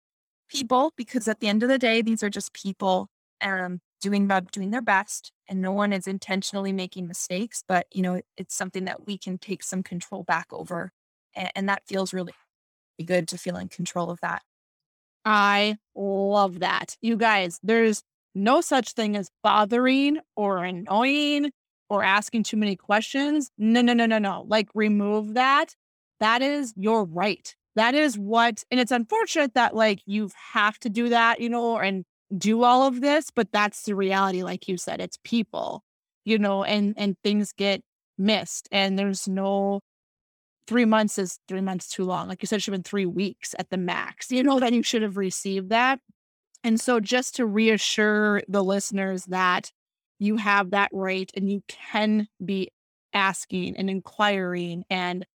people 0.48 0.92
because 0.96 1.28
at 1.28 1.40
the 1.40 1.48
end 1.48 1.62
of 1.62 1.68
the 1.68 1.78
day, 1.78 2.00
these 2.00 2.22
are 2.22 2.30
just 2.30 2.54
people 2.54 3.08
um, 3.42 3.80
doing 4.04 4.24
about 4.24 4.52
doing 4.52 4.70
their 4.70 4.82
best 4.82 5.32
and 5.48 5.60
no 5.62 5.72
one 5.72 5.92
is 5.92 6.06
intentionally 6.06 6.72
making 6.72 7.08
mistakes, 7.08 7.64
but 7.66 7.86
you 7.90 8.02
know, 8.02 8.14
it, 8.14 8.26
it's 8.36 8.54
something 8.54 8.84
that 8.84 9.06
we 9.06 9.16
can 9.16 9.38
take 9.38 9.62
some 9.62 9.82
control 9.82 10.22
back 10.22 10.46
over. 10.52 10.92
And, 11.34 11.50
and 11.56 11.68
that 11.68 11.86
feels 11.86 12.12
really 12.12 12.34
good 13.04 13.26
to 13.28 13.38
feel 13.38 13.56
in 13.56 13.68
control 13.68 14.10
of 14.10 14.20
that. 14.20 14.42
I 15.24 15.78
love 15.94 16.60
that. 16.60 16.96
You 17.00 17.16
guys, 17.16 17.58
there's 17.62 18.02
no 18.34 18.60
such 18.60 18.92
thing 18.92 19.16
as 19.16 19.30
bothering 19.42 20.18
or 20.36 20.64
annoying 20.64 21.50
or 21.88 22.04
asking 22.04 22.42
too 22.42 22.58
many 22.58 22.76
questions. 22.76 23.50
No, 23.56 23.80
no, 23.80 23.94
no, 23.94 24.04
no, 24.04 24.18
no. 24.18 24.44
Like 24.46 24.68
remove 24.74 25.34
that. 25.34 25.74
That 26.20 26.42
is 26.42 26.74
your 26.76 27.04
right. 27.04 27.54
That 27.74 27.94
is 27.94 28.18
what, 28.18 28.62
and 28.70 28.78
it's 28.78 28.92
unfortunate 28.92 29.54
that 29.54 29.74
like 29.74 30.00
you 30.06 30.30
have 30.52 30.78
to 30.80 30.90
do 30.90 31.08
that, 31.08 31.40
you 31.40 31.48
know, 31.48 31.78
and 31.78 32.04
do 32.36 32.62
all 32.62 32.86
of 32.86 33.00
this, 33.00 33.30
but 33.30 33.52
that's 33.52 33.82
the 33.82 33.94
reality. 33.94 34.42
Like 34.42 34.68
you 34.68 34.76
said, 34.76 35.00
it's 35.00 35.18
people, 35.24 35.84
you 36.24 36.38
know, 36.38 36.64
and, 36.64 36.94
and 36.96 37.16
things 37.22 37.52
get 37.52 37.82
missed 38.18 38.68
and 38.70 38.98
there's 38.98 39.26
no 39.26 39.80
three 40.66 40.84
months 40.84 41.18
is 41.18 41.38
three 41.48 41.60
months 41.60 41.88
too 41.88 42.04
long. 42.04 42.28
Like 42.28 42.42
you 42.42 42.46
said, 42.46 42.56
it 42.56 42.60
should 42.60 42.72
have 42.72 42.82
been 42.82 42.88
three 42.88 43.06
weeks 43.06 43.54
at 43.58 43.70
the 43.70 43.76
max, 43.76 44.30
you 44.30 44.42
know, 44.42 44.60
that 44.60 44.72
you 44.72 44.82
should 44.82 45.02
have 45.02 45.16
received 45.16 45.70
that. 45.70 46.00
And 46.62 46.80
so 46.80 47.00
just 47.00 47.36
to 47.36 47.46
reassure 47.46 48.42
the 48.48 48.64
listeners 48.64 49.26
that 49.26 49.70
you 50.18 50.36
have 50.36 50.70
that 50.70 50.90
right 50.92 51.30
and 51.36 51.50
you 51.50 51.62
can 51.68 52.28
be 52.42 52.70
asking 53.12 53.76
and 53.76 53.90
inquiring 53.90 54.84
and 54.88 55.26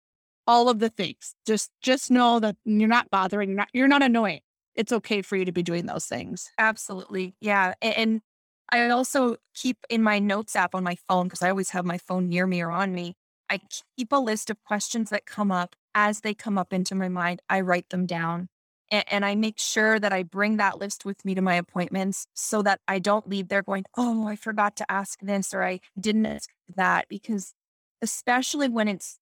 all 0.47 0.71
of 0.71 0.79
the 0.79 0.89
things. 0.89 1.35
Just 1.47 1.71
just 1.83 2.11
know 2.11 2.41
that 2.41 2.57
you're 2.65 2.89
not 2.89 3.11
bothering, 3.11 3.51
you're 3.51 3.59
not 3.59 3.69
you're 3.75 3.89
not 3.89 4.03
annoying. 4.03 4.41
It's 4.79 4.93
okay 4.93 5.23
for 5.23 5.37
you 5.37 5.45
to 5.45 5.51
be 5.51 5.65
doing 5.65 5.87
those 5.87 6.07
things. 6.07 6.53
Absolutely. 6.57 7.35
Yeah. 7.41 7.75
And 7.83 8.23
I 8.71 8.89
also 8.91 9.37
keep 9.53 9.79
in 9.91 10.05
my 10.05 10.21
notes 10.21 10.55
app 10.55 10.73
on 10.73 10.85
my 10.85 10.97
phone 11.09 11.27
because 11.27 11.43
I 11.43 11.51
always 11.51 11.71
have 11.71 11.85
my 11.85 11.99
phone 11.99 12.29
near 12.29 12.47
me 12.47 12.63
or 12.63 12.71
on 12.71 12.95
me. 12.95 13.17
I 13.51 13.61
keep 13.97 14.13
a 14.13 14.17
list 14.17 14.51
of 14.51 14.63
questions 14.63 15.11
that 15.11 15.27
come 15.27 15.51
up 15.51 15.75
as 15.97 16.21
they 16.21 16.33
come 16.33 16.57
up 16.57 16.73
into 16.73 16.95
my 16.95 17.09
mind. 17.09 17.43
I 17.51 17.61
write 17.61 17.91
them 17.91 18.07
down 18.07 18.51
and, 18.91 19.05
and, 19.11 19.25
I 19.25 19.35
make 19.35 19.59
sure 19.59 19.99
that 19.99 20.13
I 20.13 20.23
bring 20.23 20.59
that 20.59 20.79
list 20.79 21.05
with 21.05 21.25
me 21.25 21.35
to 21.35 21.43
my 21.43 21.55
appointments 21.55 22.27
so 22.35 22.63
that 22.63 22.81
I 22.87 23.01
don't 23.01 23.29
leave 23.29 23.49
there 23.49 23.63
going, 23.63 23.85
oh, 23.97 24.29
I 24.29 24.37
forgot 24.37 24.77
to 24.77 24.91
ask 24.91 25.19
this 25.21 25.53
or 25.53 25.65
I 25.65 25.81
didn't 25.99 26.27
ask 26.27 26.51
that. 26.77 27.07
Because 27.09 27.53
especially 28.01 28.69
when 28.69 28.87
it's 28.87 29.19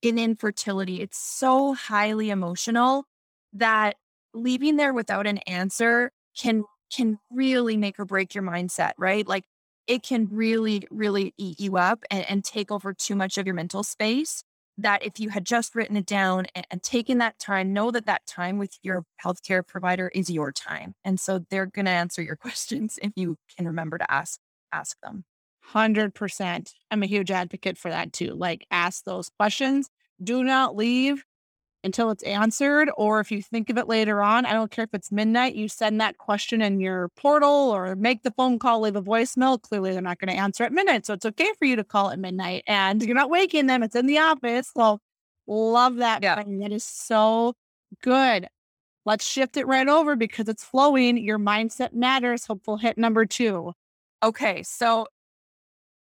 in 0.00 0.18
infertility, 0.18 1.02
it's 1.02 1.18
so 1.18 1.74
highly 1.74 2.30
emotional 2.30 3.04
that 3.52 3.96
leaving 4.34 4.76
there 4.76 4.92
without 4.92 5.26
an 5.26 5.38
answer 5.38 6.10
can 6.36 6.64
can 6.94 7.18
really 7.30 7.76
make 7.76 7.98
or 7.98 8.04
break 8.04 8.34
your 8.34 8.44
mindset, 8.44 8.92
right? 8.98 9.26
Like 9.26 9.44
it 9.86 10.02
can 10.02 10.28
really, 10.30 10.86
really 10.90 11.34
eat 11.36 11.60
you 11.60 11.76
up 11.76 12.04
and, 12.10 12.24
and 12.28 12.44
take 12.44 12.70
over 12.70 12.92
too 12.94 13.16
much 13.16 13.36
of 13.36 13.46
your 13.46 13.54
mental 13.54 13.82
space 13.82 14.44
that 14.78 15.04
if 15.04 15.20
you 15.20 15.28
had 15.28 15.44
just 15.44 15.74
written 15.74 15.96
it 15.96 16.06
down 16.06 16.46
and, 16.54 16.66
and, 16.70 16.82
taken 16.82 17.18
that 17.18 17.38
time, 17.38 17.72
know 17.72 17.90
that 17.92 18.06
that 18.06 18.26
time 18.26 18.58
with 18.58 18.76
your 18.82 19.04
healthcare 19.24 19.64
provider 19.64 20.08
is 20.08 20.28
your 20.30 20.50
time. 20.50 20.94
And 21.04 21.20
so 21.20 21.44
they're 21.50 21.66
going 21.66 21.84
to 21.84 21.92
answer 21.92 22.22
your 22.22 22.36
questions 22.44 22.98
if 23.02 23.12
you 23.14 23.36
can 23.56 23.66
remember 23.66 23.98
to 23.98 24.10
ask 24.10 24.40
ask 24.72 24.96
them. 25.02 25.24
100%. 25.72 26.72
I'm 26.90 27.02
a 27.02 27.06
huge 27.06 27.30
advocate 27.30 27.78
for 27.78 27.90
that 27.90 28.12
too. 28.12 28.34
Like 28.34 28.66
ask 28.70 29.04
those 29.04 29.30
questions. 29.38 29.88
Do 30.22 30.42
not 30.42 30.76
leave 30.76 31.24
until 31.84 32.10
it's 32.10 32.22
answered. 32.24 32.90
Or 32.96 33.20
if 33.20 33.30
you 33.30 33.42
think 33.42 33.70
of 33.70 33.78
it 33.78 33.88
later 33.88 34.22
on, 34.22 34.46
I 34.46 34.52
don't 34.52 34.70
care 34.70 34.84
if 34.84 34.94
it's 34.94 35.12
midnight, 35.12 35.54
you 35.54 35.68
send 35.68 36.00
that 36.00 36.18
question 36.18 36.62
in 36.62 36.80
your 36.80 37.08
portal 37.10 37.48
or 37.48 37.94
make 37.94 38.22
the 38.22 38.30
phone 38.32 38.58
call, 38.58 38.80
leave 38.80 38.96
a 38.96 39.02
voicemail. 39.02 39.60
Clearly, 39.60 39.92
they're 39.92 40.02
not 40.02 40.18
going 40.18 40.34
to 40.34 40.40
answer 40.40 40.64
at 40.64 40.72
midnight. 40.72 41.06
So 41.06 41.14
it's 41.14 41.26
okay 41.26 41.50
for 41.58 41.64
you 41.64 41.76
to 41.76 41.84
call 41.84 42.10
at 42.10 42.18
midnight 42.18 42.64
and 42.66 43.02
you're 43.02 43.14
not 43.14 43.30
waking 43.30 43.66
them. 43.66 43.82
It's 43.82 43.96
in 43.96 44.06
the 44.06 44.18
office. 44.18 44.70
So 44.76 44.98
love 45.46 45.96
that. 45.96 46.22
Yeah. 46.22 46.42
That 46.42 46.72
is 46.72 46.84
so 46.84 47.54
good. 48.02 48.48
Let's 49.06 49.26
shift 49.26 49.56
it 49.56 49.66
right 49.66 49.86
over 49.86 50.16
because 50.16 50.48
it's 50.48 50.64
flowing. 50.64 51.18
Your 51.18 51.38
mindset 51.38 51.92
matters. 51.92 52.46
Hopeful 52.46 52.78
hit 52.78 52.96
number 52.96 53.26
two. 53.26 53.72
Okay. 54.22 54.62
So 54.62 55.06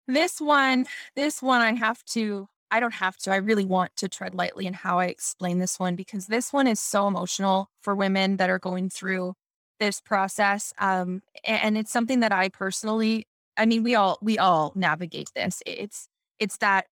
this 0.08 0.40
one, 0.40 0.86
this 1.16 1.42
one 1.42 1.62
I 1.62 1.74
have 1.74 2.04
to 2.06 2.48
I 2.72 2.80
don't 2.80 2.94
have 2.94 3.18
to. 3.18 3.32
I 3.32 3.36
really 3.36 3.66
want 3.66 3.96
to 3.98 4.08
tread 4.08 4.34
lightly 4.34 4.66
in 4.66 4.74
how 4.74 5.00
I 5.00 5.06
explain 5.08 5.60
this 5.60 5.78
one 5.78 5.96
because 5.96 6.28
this 6.28 6.54
one 6.54 6.68
is 6.68 6.80
so 6.80 7.08
emotional 7.08 7.70
for 7.82 7.94
women 7.96 8.38
that 8.38 8.50
are 8.50 8.60
going 8.60 8.90
through 8.90 9.34
this 9.80 10.00
process. 10.00 10.74
Um, 10.80 11.22
and 11.44 11.78
it's 11.78 11.92
something 11.92 12.22
that 12.22 12.32
I 12.32 12.50
personally, 12.50 13.28
I 13.58 13.66
mean, 13.66 13.84
we 13.84 13.96
all 13.96 14.18
we 14.22 14.38
all 14.38 14.72
navigate 14.76 15.32
this. 15.36 15.62
It's 15.66 16.08
it's 16.40 16.58
that 16.58 16.86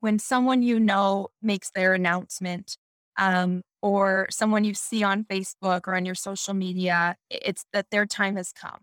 when 0.00 0.18
someone 0.18 0.62
you 0.62 0.78
know 0.78 1.28
makes 1.42 1.70
their 1.70 1.94
announcement, 1.94 2.76
um, 3.18 3.62
or 3.82 4.26
someone 4.30 4.64
you 4.64 4.74
see 4.74 5.02
on 5.02 5.24
Facebook 5.24 5.82
or 5.88 5.96
on 5.96 6.04
your 6.04 6.14
social 6.14 6.54
media, 6.54 7.16
it's 7.30 7.64
that 7.72 7.86
their 7.90 8.06
time 8.06 8.36
has 8.36 8.52
come, 8.52 8.80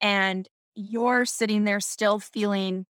and 0.00 0.48
you're 0.74 1.24
sitting 1.24 1.64
there 1.64 1.80
still 1.80 2.18
feeling 2.18 2.86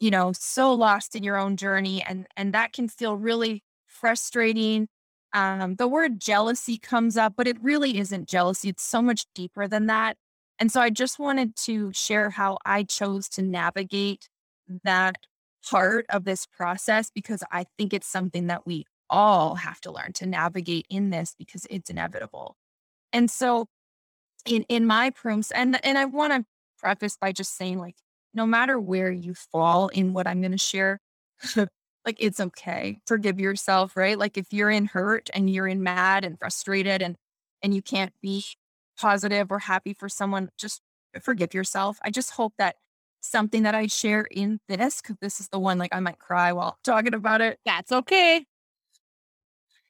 you 0.00 0.10
know, 0.10 0.32
so 0.32 0.72
lost 0.72 1.16
in 1.16 1.22
your 1.24 1.36
own 1.36 1.56
journey 1.56 2.02
and 2.02 2.26
and 2.36 2.52
that 2.54 2.72
can 2.72 2.88
feel 2.88 3.16
really 3.16 3.62
frustrating. 3.86 4.88
Um, 5.32 5.74
the 5.76 5.88
word 5.88 6.20
jealousy 6.20 6.78
comes 6.78 7.16
up, 7.16 7.34
but 7.36 7.46
it 7.46 7.62
really 7.62 7.98
isn't 7.98 8.28
jealousy. 8.28 8.68
It's 8.70 8.84
so 8.84 9.02
much 9.02 9.26
deeper 9.34 9.68
than 9.68 9.86
that. 9.86 10.16
And 10.58 10.72
so 10.72 10.80
I 10.80 10.90
just 10.90 11.18
wanted 11.18 11.56
to 11.56 11.92
share 11.92 12.30
how 12.30 12.58
I 12.64 12.82
chose 12.82 13.28
to 13.30 13.42
navigate 13.42 14.28
that 14.84 15.16
part 15.68 16.06
of 16.08 16.24
this 16.24 16.46
process 16.46 17.10
because 17.14 17.42
I 17.52 17.66
think 17.76 17.92
it's 17.92 18.08
something 18.08 18.46
that 18.48 18.66
we 18.66 18.84
all 19.10 19.56
have 19.56 19.80
to 19.82 19.92
learn 19.92 20.12
to 20.14 20.26
navigate 20.26 20.86
in 20.90 21.10
this 21.10 21.34
because 21.38 21.66
it's 21.70 21.90
inevitable. 21.90 22.56
And 23.12 23.30
so 23.30 23.66
in 24.46 24.64
in 24.68 24.86
my 24.86 25.10
prooms 25.10 25.50
and 25.50 25.84
and 25.84 25.98
I 25.98 26.04
want 26.06 26.32
to 26.32 26.44
preface 26.78 27.16
by 27.16 27.32
just 27.32 27.56
saying 27.56 27.78
like 27.78 27.96
no 28.38 28.46
matter 28.46 28.78
where 28.78 29.10
you 29.10 29.34
fall 29.34 29.88
in 29.88 30.14
what 30.14 30.26
I'm 30.26 30.40
going 30.40 30.52
to 30.52 30.58
share, 30.58 31.00
like 31.56 32.16
it's 32.18 32.40
okay. 32.40 33.00
Forgive 33.06 33.38
yourself, 33.38 33.96
right? 33.96 34.18
Like 34.18 34.38
if 34.38 34.52
you're 34.52 34.70
in 34.70 34.86
hurt 34.86 35.28
and 35.34 35.50
you're 35.50 35.66
in 35.66 35.82
mad 35.82 36.24
and 36.24 36.38
frustrated 36.38 37.02
and 37.02 37.16
and 37.62 37.74
you 37.74 37.82
can't 37.82 38.12
be 38.22 38.44
positive 38.96 39.50
or 39.50 39.58
happy 39.58 39.92
for 39.92 40.08
someone, 40.08 40.50
just 40.56 40.80
forgive 41.20 41.52
yourself. 41.52 41.98
I 42.02 42.10
just 42.10 42.30
hope 42.30 42.54
that 42.58 42.76
something 43.20 43.64
that 43.64 43.74
I 43.74 43.88
share 43.88 44.22
in 44.22 44.60
this, 44.68 45.02
because 45.02 45.16
this 45.20 45.40
is 45.40 45.48
the 45.48 45.58
one 45.58 45.76
like 45.76 45.92
I 45.92 45.98
might 46.00 46.20
cry 46.20 46.52
while 46.52 46.78
talking 46.84 47.14
about 47.14 47.40
it. 47.40 47.58
That's 47.66 47.90
okay. 47.90 48.46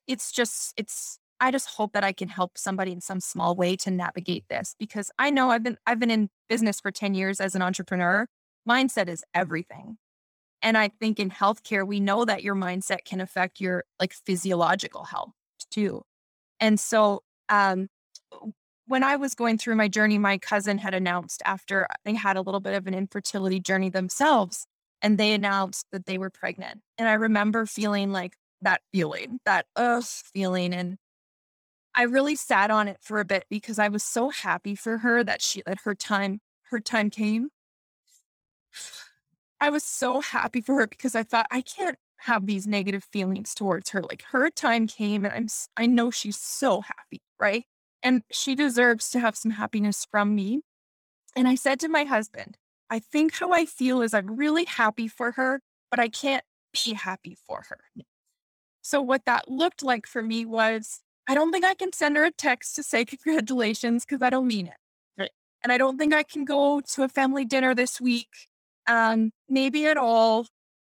It's 0.07 0.33
just, 0.33 0.73
it's 0.79 1.19
I 1.41 1.51
just 1.51 1.69
hope 1.69 1.93
that 1.93 2.05
I 2.05 2.13
can 2.13 2.29
help 2.29 2.59
somebody 2.59 2.93
in 2.93 3.01
some 3.01 3.21
small 3.21 3.55
way 3.55 3.77
to 3.77 3.91
navigate 3.91 4.45
this 4.49 4.75
because 4.79 5.11
I 5.19 5.31
know 5.31 5.51
I've 5.51 5.63
been 5.63 5.79
I've 5.87 6.01
been 6.01 6.11
in 6.11 6.31
business 6.49 6.81
for 6.81 6.91
10 6.91 7.15
years 7.15 7.41
as 7.41 7.55
an 7.55 7.63
entrepreneur. 7.63 8.27
Mindset 8.69 9.09
is 9.09 9.25
everything. 9.35 9.99
And 10.63 10.77
I 10.77 10.89
think 10.89 11.21
in 11.21 11.31
healthcare 11.31 11.87
we 11.87 12.01
know 12.01 12.25
that 12.25 12.43
your 12.43 12.55
mindset 12.55 13.05
can 13.05 13.21
affect 13.21 13.61
your 13.61 13.85
like 14.01 14.13
physiological 14.13 15.05
health 15.05 15.33
too. 15.71 16.03
And 16.61 16.79
so 16.81 17.23
um 17.49 17.89
when 18.87 19.05
I 19.05 19.17
was 19.17 19.35
going 19.35 19.59
through 19.59 19.77
my 19.77 19.89
journey 19.89 20.19
my 20.19 20.39
cousin 20.39 20.79
had 20.79 20.95
announced 20.95 21.43
after 21.45 21.87
they 22.05 22.15
had 22.15 22.37
a 22.37 22.43
little 22.43 22.61
bit 22.61 22.75
of 22.75 22.87
an 22.87 22.95
infertility 22.95 23.61
journey 23.61 23.91
themselves 23.91 24.67
and 25.03 25.19
they 25.19 25.33
announced 25.33 25.87
that 25.93 26.07
they 26.07 26.19
were 26.19 26.31
pregnant. 26.31 26.81
And 26.99 27.09
I 27.09 27.15
remember 27.15 27.67
feeling 27.67 28.11
like 28.13 28.35
that 28.63 28.81
feeling, 28.93 29.39
that 29.45 29.67
ugh 29.77 30.03
feeling 30.05 30.75
and 30.75 30.99
I 31.95 32.03
really 32.03 32.37
sat 32.37 32.71
on 32.71 32.89
it 32.89 32.99
for 33.01 33.21
a 33.21 33.25
bit 33.25 33.45
because 33.51 33.79
I 33.79 33.89
was 33.89 34.03
so 34.05 34.31
happy 34.31 34.75
for 34.75 34.99
her 34.99 35.25
that 35.25 35.43
she 35.43 35.63
that 35.67 35.79
her 35.85 35.95
time 35.95 36.41
her 36.71 36.81
time 36.81 37.11
came. 37.11 37.49
I 39.61 39.71
was 39.71 39.83
so 39.83 40.21
happy 40.21 40.61
for 40.61 40.77
her 40.77 40.87
because 40.87 41.15
I 41.15 41.23
thought 41.23 41.47
I 41.51 41.61
can't 41.63 41.99
have 42.19 42.47
these 42.47 42.67
negative 42.67 43.05
feelings 43.05 43.55
towards 43.55 43.91
her. 43.91 44.03
Like 44.03 44.23
her 44.31 44.51
time 44.51 44.87
came 44.87 45.25
and 45.25 45.35
I'm 45.35 45.49
I 45.77 45.87
know 45.87 46.11
she's 46.11 46.39
so 46.39 46.81
happy, 46.81 47.23
right? 47.39 47.65
And 48.03 48.23
she 48.31 48.55
deserves 48.55 49.11
to 49.11 49.21
have 49.21 49.37
some 49.37 49.53
happiness 49.53 50.07
from 50.11 50.35
me. 50.35 50.63
And 51.37 51.49
I 51.49 51.55
said 51.55 51.81
to 51.81 51.89
my 51.89 52.05
husband, 52.05 52.57
I 52.91 52.99
think 52.99 53.35
how 53.35 53.53
I 53.53 53.67
feel 53.67 54.03
is 54.03 54.15
I'm 54.15 54.37
really 54.37 54.65
happy 54.65 55.09
for 55.09 55.33
her, 55.33 55.61
but 55.91 56.01
I 56.01 56.09
can't 56.09 56.45
be 56.73 56.95
happy 56.95 57.37
for 57.47 57.65
her. 57.69 57.79
So 58.83 59.03
what 59.03 59.25
that 59.27 59.51
looked 59.51 59.83
like 59.83 60.07
for 60.07 60.23
me 60.23 60.45
was 60.45 61.01
I 61.29 61.35
don't 61.35 61.53
think 61.53 61.65
I 61.65 61.75
can 61.75 61.93
send 61.93 62.17
her 62.17 62.25
a 62.25 62.31
text 62.31 62.75
to 62.77 62.83
say 62.83 63.05
congratulations 63.05 64.05
because 64.05 64.23
I 64.23 64.31
don't 64.31 64.47
mean 64.47 64.67
it. 64.67 64.77
Right. 65.19 65.31
And 65.63 65.73
I 65.73 65.79
don't 65.79 65.99
think 65.99 66.15
I 66.15 66.23
can 66.23 66.45
go 66.45 66.81
to 66.81 67.03
a 67.03 67.09
family 67.09 67.45
dinner 67.45 67.75
this 67.75 68.01
week. 68.01 68.49
Um, 68.89 69.31
maybe 69.49 69.87
at 69.87 69.97
all. 69.97 70.47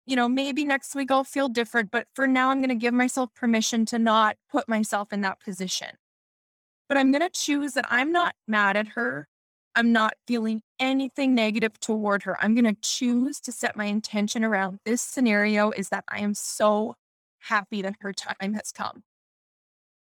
You 0.07 0.15
know, 0.15 0.27
maybe 0.27 0.65
next 0.65 0.95
week 0.95 1.11
I'll 1.11 1.23
feel 1.23 1.47
different, 1.47 1.91
but 1.91 2.07
for 2.15 2.25
now, 2.25 2.49
I'm 2.49 2.57
going 2.59 2.69
to 2.69 2.75
give 2.75 2.93
myself 2.93 3.29
permission 3.35 3.85
to 3.87 3.99
not 3.99 4.35
put 4.51 4.67
myself 4.67 5.13
in 5.13 5.21
that 5.21 5.39
position. 5.39 5.89
But 6.89 6.97
I'm 6.97 7.11
going 7.11 7.21
to 7.21 7.29
choose 7.29 7.73
that 7.73 7.85
I'm 7.89 8.11
not 8.11 8.33
mad 8.47 8.75
at 8.75 8.89
her. 8.89 9.27
I'm 9.75 9.91
not 9.93 10.15
feeling 10.27 10.61
anything 10.79 11.33
negative 11.35 11.79
toward 11.79 12.23
her. 12.23 12.35
I'm 12.43 12.55
going 12.55 12.65
to 12.65 12.81
choose 12.81 13.39
to 13.41 13.51
set 13.51 13.77
my 13.77 13.85
intention 13.85 14.43
around 14.43 14.79
this 14.83 15.01
scenario 15.01 15.71
is 15.71 15.89
that 15.89 16.03
I 16.09 16.19
am 16.19 16.33
so 16.33 16.95
happy 17.43 17.81
that 17.81 17.95
her 18.01 18.11
time 18.11 18.53
has 18.53 18.71
come. 18.71 19.03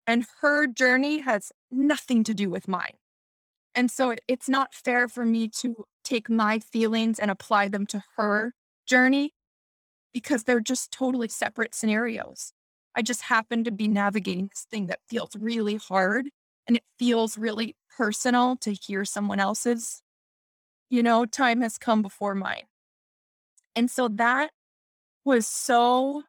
And 0.05 0.25
her 0.41 0.67
journey 0.67 1.19
has 1.19 1.51
nothing 1.69 2.23
to 2.23 2.33
do 2.33 2.49
with 2.49 2.67
mine. 2.67 2.93
And 3.75 3.91
so 3.91 4.11
it, 4.11 4.21
it's 4.27 4.47
not 4.47 4.73
fair 4.73 5.07
for 5.07 5.25
me 5.25 5.49
to 5.59 5.85
take 6.07 6.29
my 6.29 6.59
feelings 6.59 7.19
and 7.19 7.29
apply 7.29 7.67
them 7.67 7.85
to 7.87 8.03
her 8.15 8.53
journey 8.85 9.33
because 10.13 10.43
they're 10.43 10.59
just 10.59 10.91
totally 10.91 11.27
separate 11.27 11.75
scenarios. 11.75 12.53
I 12.95 13.01
just 13.01 13.23
happen 13.23 13.63
to 13.65 13.71
be 13.71 13.87
navigating 13.87 14.47
this 14.47 14.65
thing 14.69 14.87
that 14.87 14.99
feels 15.07 15.35
really 15.35 15.75
hard 15.75 16.29
and 16.65 16.77
it 16.77 16.83
feels 16.97 17.37
really 17.37 17.75
personal 17.95 18.55
to 18.57 18.73
hear 18.73 19.05
someone 19.05 19.39
else's, 19.39 20.01
you 20.89 21.03
know, 21.03 21.25
time 21.25 21.61
has 21.61 21.77
come 21.77 22.01
before 22.01 22.35
mine. 22.35 22.63
And 23.75 23.91
so 23.91 24.07
that 24.07 24.51
was 25.23 25.45
so 25.45 26.23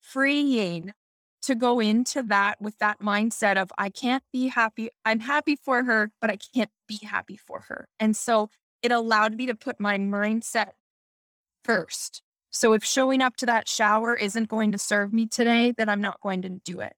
freeing 0.00 0.92
to 1.42 1.54
go 1.56 1.80
into 1.80 2.22
that 2.22 2.60
with 2.60 2.78
that 2.78 3.00
mindset 3.00 3.56
of 3.56 3.72
I 3.76 3.90
can't 3.90 4.22
be 4.32 4.48
happy. 4.48 4.90
I'm 5.04 5.20
happy 5.20 5.56
for 5.56 5.82
her, 5.84 6.10
but 6.20 6.30
I 6.30 6.36
can't 6.54 6.70
be 6.86 7.00
happy 7.02 7.36
for 7.36 7.62
her. 7.68 7.88
And 7.98 8.16
so 8.16 8.50
it 8.82 8.92
allowed 8.92 9.36
me 9.36 9.46
to 9.46 9.54
put 9.54 9.80
my 9.80 9.98
mindset 9.98 10.72
first. 11.64 12.22
So 12.50 12.74
if 12.74 12.84
showing 12.84 13.22
up 13.22 13.36
to 13.36 13.46
that 13.46 13.68
shower 13.68 14.14
isn't 14.14 14.48
going 14.48 14.72
to 14.72 14.78
serve 14.78 15.12
me 15.12 15.26
today, 15.26 15.72
then 15.76 15.88
I'm 15.88 16.00
not 16.00 16.20
going 16.20 16.42
to 16.42 16.50
do 16.50 16.80
it. 16.80 16.94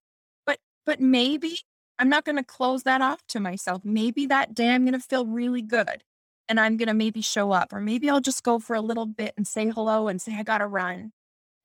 But 0.46 0.58
but 0.84 1.00
maybe 1.00 1.60
I'm 1.98 2.08
not 2.08 2.24
going 2.24 2.36
to 2.36 2.44
close 2.44 2.82
that 2.82 3.00
off 3.00 3.24
to 3.28 3.40
myself. 3.40 3.82
Maybe 3.84 4.26
that 4.26 4.54
day 4.54 4.70
I'm 4.70 4.84
going 4.84 4.98
to 4.98 5.06
feel 5.06 5.26
really 5.26 5.62
good 5.62 6.02
and 6.48 6.58
I'm 6.60 6.76
going 6.76 6.88
to 6.88 6.94
maybe 6.94 7.22
show 7.22 7.52
up, 7.52 7.72
or 7.72 7.80
maybe 7.80 8.10
I'll 8.10 8.20
just 8.20 8.42
go 8.42 8.58
for 8.58 8.74
a 8.74 8.80
little 8.80 9.06
bit 9.06 9.32
and 9.36 9.46
say 9.46 9.70
hello 9.70 10.08
and 10.08 10.20
say, 10.20 10.34
I 10.36 10.42
got 10.42 10.58
to 10.58 10.66
run. 10.66 11.12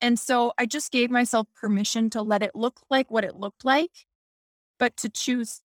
And 0.01 0.17
so 0.17 0.53
I 0.57 0.65
just 0.65 0.91
gave 0.91 1.11
myself 1.11 1.47
permission 1.55 2.09
to 2.11 2.21
let 2.21 2.43
it 2.43 2.55
look 2.55 2.81
like 2.89 3.11
what 3.11 3.25
it 3.25 3.35
looked 3.35 3.65
like, 3.65 4.05
but 4.77 4.95
to 4.97 5.09
choose 5.09 5.61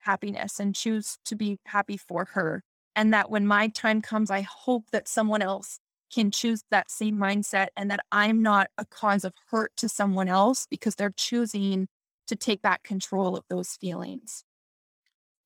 happiness 0.00 0.58
and 0.58 0.74
choose 0.74 1.18
to 1.26 1.36
be 1.36 1.58
happy 1.66 1.96
for 1.96 2.24
her. 2.32 2.64
And 2.98 3.14
that 3.14 3.30
when 3.30 3.46
my 3.46 3.68
time 3.68 4.02
comes, 4.02 4.28
I 4.28 4.40
hope 4.40 4.86
that 4.90 5.06
someone 5.06 5.40
else 5.40 5.78
can 6.12 6.32
choose 6.32 6.64
that 6.72 6.90
same 6.90 7.16
mindset 7.16 7.68
and 7.76 7.92
that 7.92 8.00
I'm 8.10 8.42
not 8.42 8.70
a 8.76 8.84
cause 8.84 9.22
of 9.22 9.34
hurt 9.52 9.70
to 9.76 9.88
someone 9.88 10.26
else 10.26 10.66
because 10.68 10.96
they're 10.96 11.14
choosing 11.16 11.86
to 12.26 12.34
take 12.34 12.60
back 12.60 12.82
control 12.82 13.36
of 13.36 13.44
those 13.48 13.76
feelings. 13.80 14.42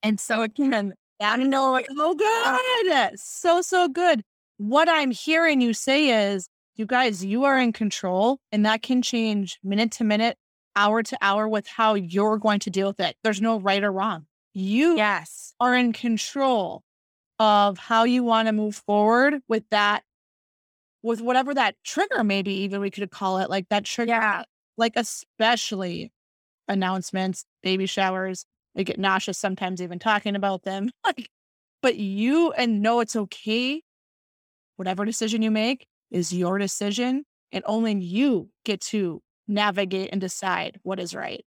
And 0.03 0.19
so 0.19 0.41
again, 0.41 0.95
I 1.21 1.37
know, 1.37 1.79
oh 1.91 2.11
uh 2.13 2.89
good. 3.11 3.19
So, 3.19 3.61
so 3.61 3.87
good. 3.87 4.23
What 4.57 4.89
I'm 4.89 5.11
hearing 5.11 5.61
you 5.61 5.75
say 5.75 6.33
is, 6.33 6.49
you 6.77 6.87
guys, 6.87 7.23
you 7.23 7.45
are 7.45 7.59
in 7.59 7.75
control 7.75 8.39
and 8.51 8.65
that 8.65 8.81
can 8.81 9.03
change 9.03 9.59
minute 9.63 9.91
to 9.93 10.05
minute, 10.05 10.39
hour 10.75 11.03
to 11.03 11.19
hour 11.21 11.47
with 11.47 11.67
how 11.67 11.97
you're 11.97 12.39
going 12.39 12.61
to 12.61 12.71
deal 12.71 12.87
with 12.89 13.01
it. 13.01 13.15
There's 13.23 13.43
no 13.43 13.61
right 13.61 13.85
or 13.85 13.93
wrong. 13.93 14.25
You 14.55 14.97
yes. 14.97 15.53
are 15.61 15.77
in 15.77 15.93
control 15.93 16.83
of 17.43 17.77
how 17.77 18.05
you 18.05 18.23
want 18.23 18.47
to 18.47 18.53
move 18.53 18.77
forward 18.87 19.41
with 19.49 19.65
that, 19.71 20.05
with 21.03 21.21
whatever 21.21 21.53
that 21.53 21.75
trigger, 21.83 22.23
maybe 22.23 22.53
even 22.53 22.81
we 22.81 22.89
could 22.89 23.11
call 23.11 23.39
it 23.39 23.51
like 23.51 23.69
that 23.71 23.85
trigger. 23.85 24.13
Yeah. 24.13 24.45
Like, 24.77 24.93
especially 24.95 26.13
announcements, 26.69 27.45
baby 27.61 27.87
showers. 27.87 28.47
I 28.77 28.85
get 28.85 28.97
nauseous 28.97 29.39
sometimes 29.39 29.83
even 29.83 29.99
talking 29.99 30.37
about 30.37 30.63
them. 30.63 30.91
Like, 31.05 31.29
but 31.83 31.97
you 31.97 32.53
and 32.53 32.81
know 32.81 33.01
it's 33.01 33.17
okay. 33.17 33.83
Whatever 34.77 35.05
decision 35.05 35.43
you 35.43 35.51
make 35.51 35.89
is 36.13 36.33
your 36.33 36.59
decision, 36.59 37.25
and 37.51 37.65
only 37.67 37.93
you 37.99 38.51
get 38.65 38.81
to 38.83 39.21
navigate 39.49 40.11
and 40.13 40.21
decide 40.21 40.79
what 40.85 41.01
is 41.01 41.13
right. 41.13 41.45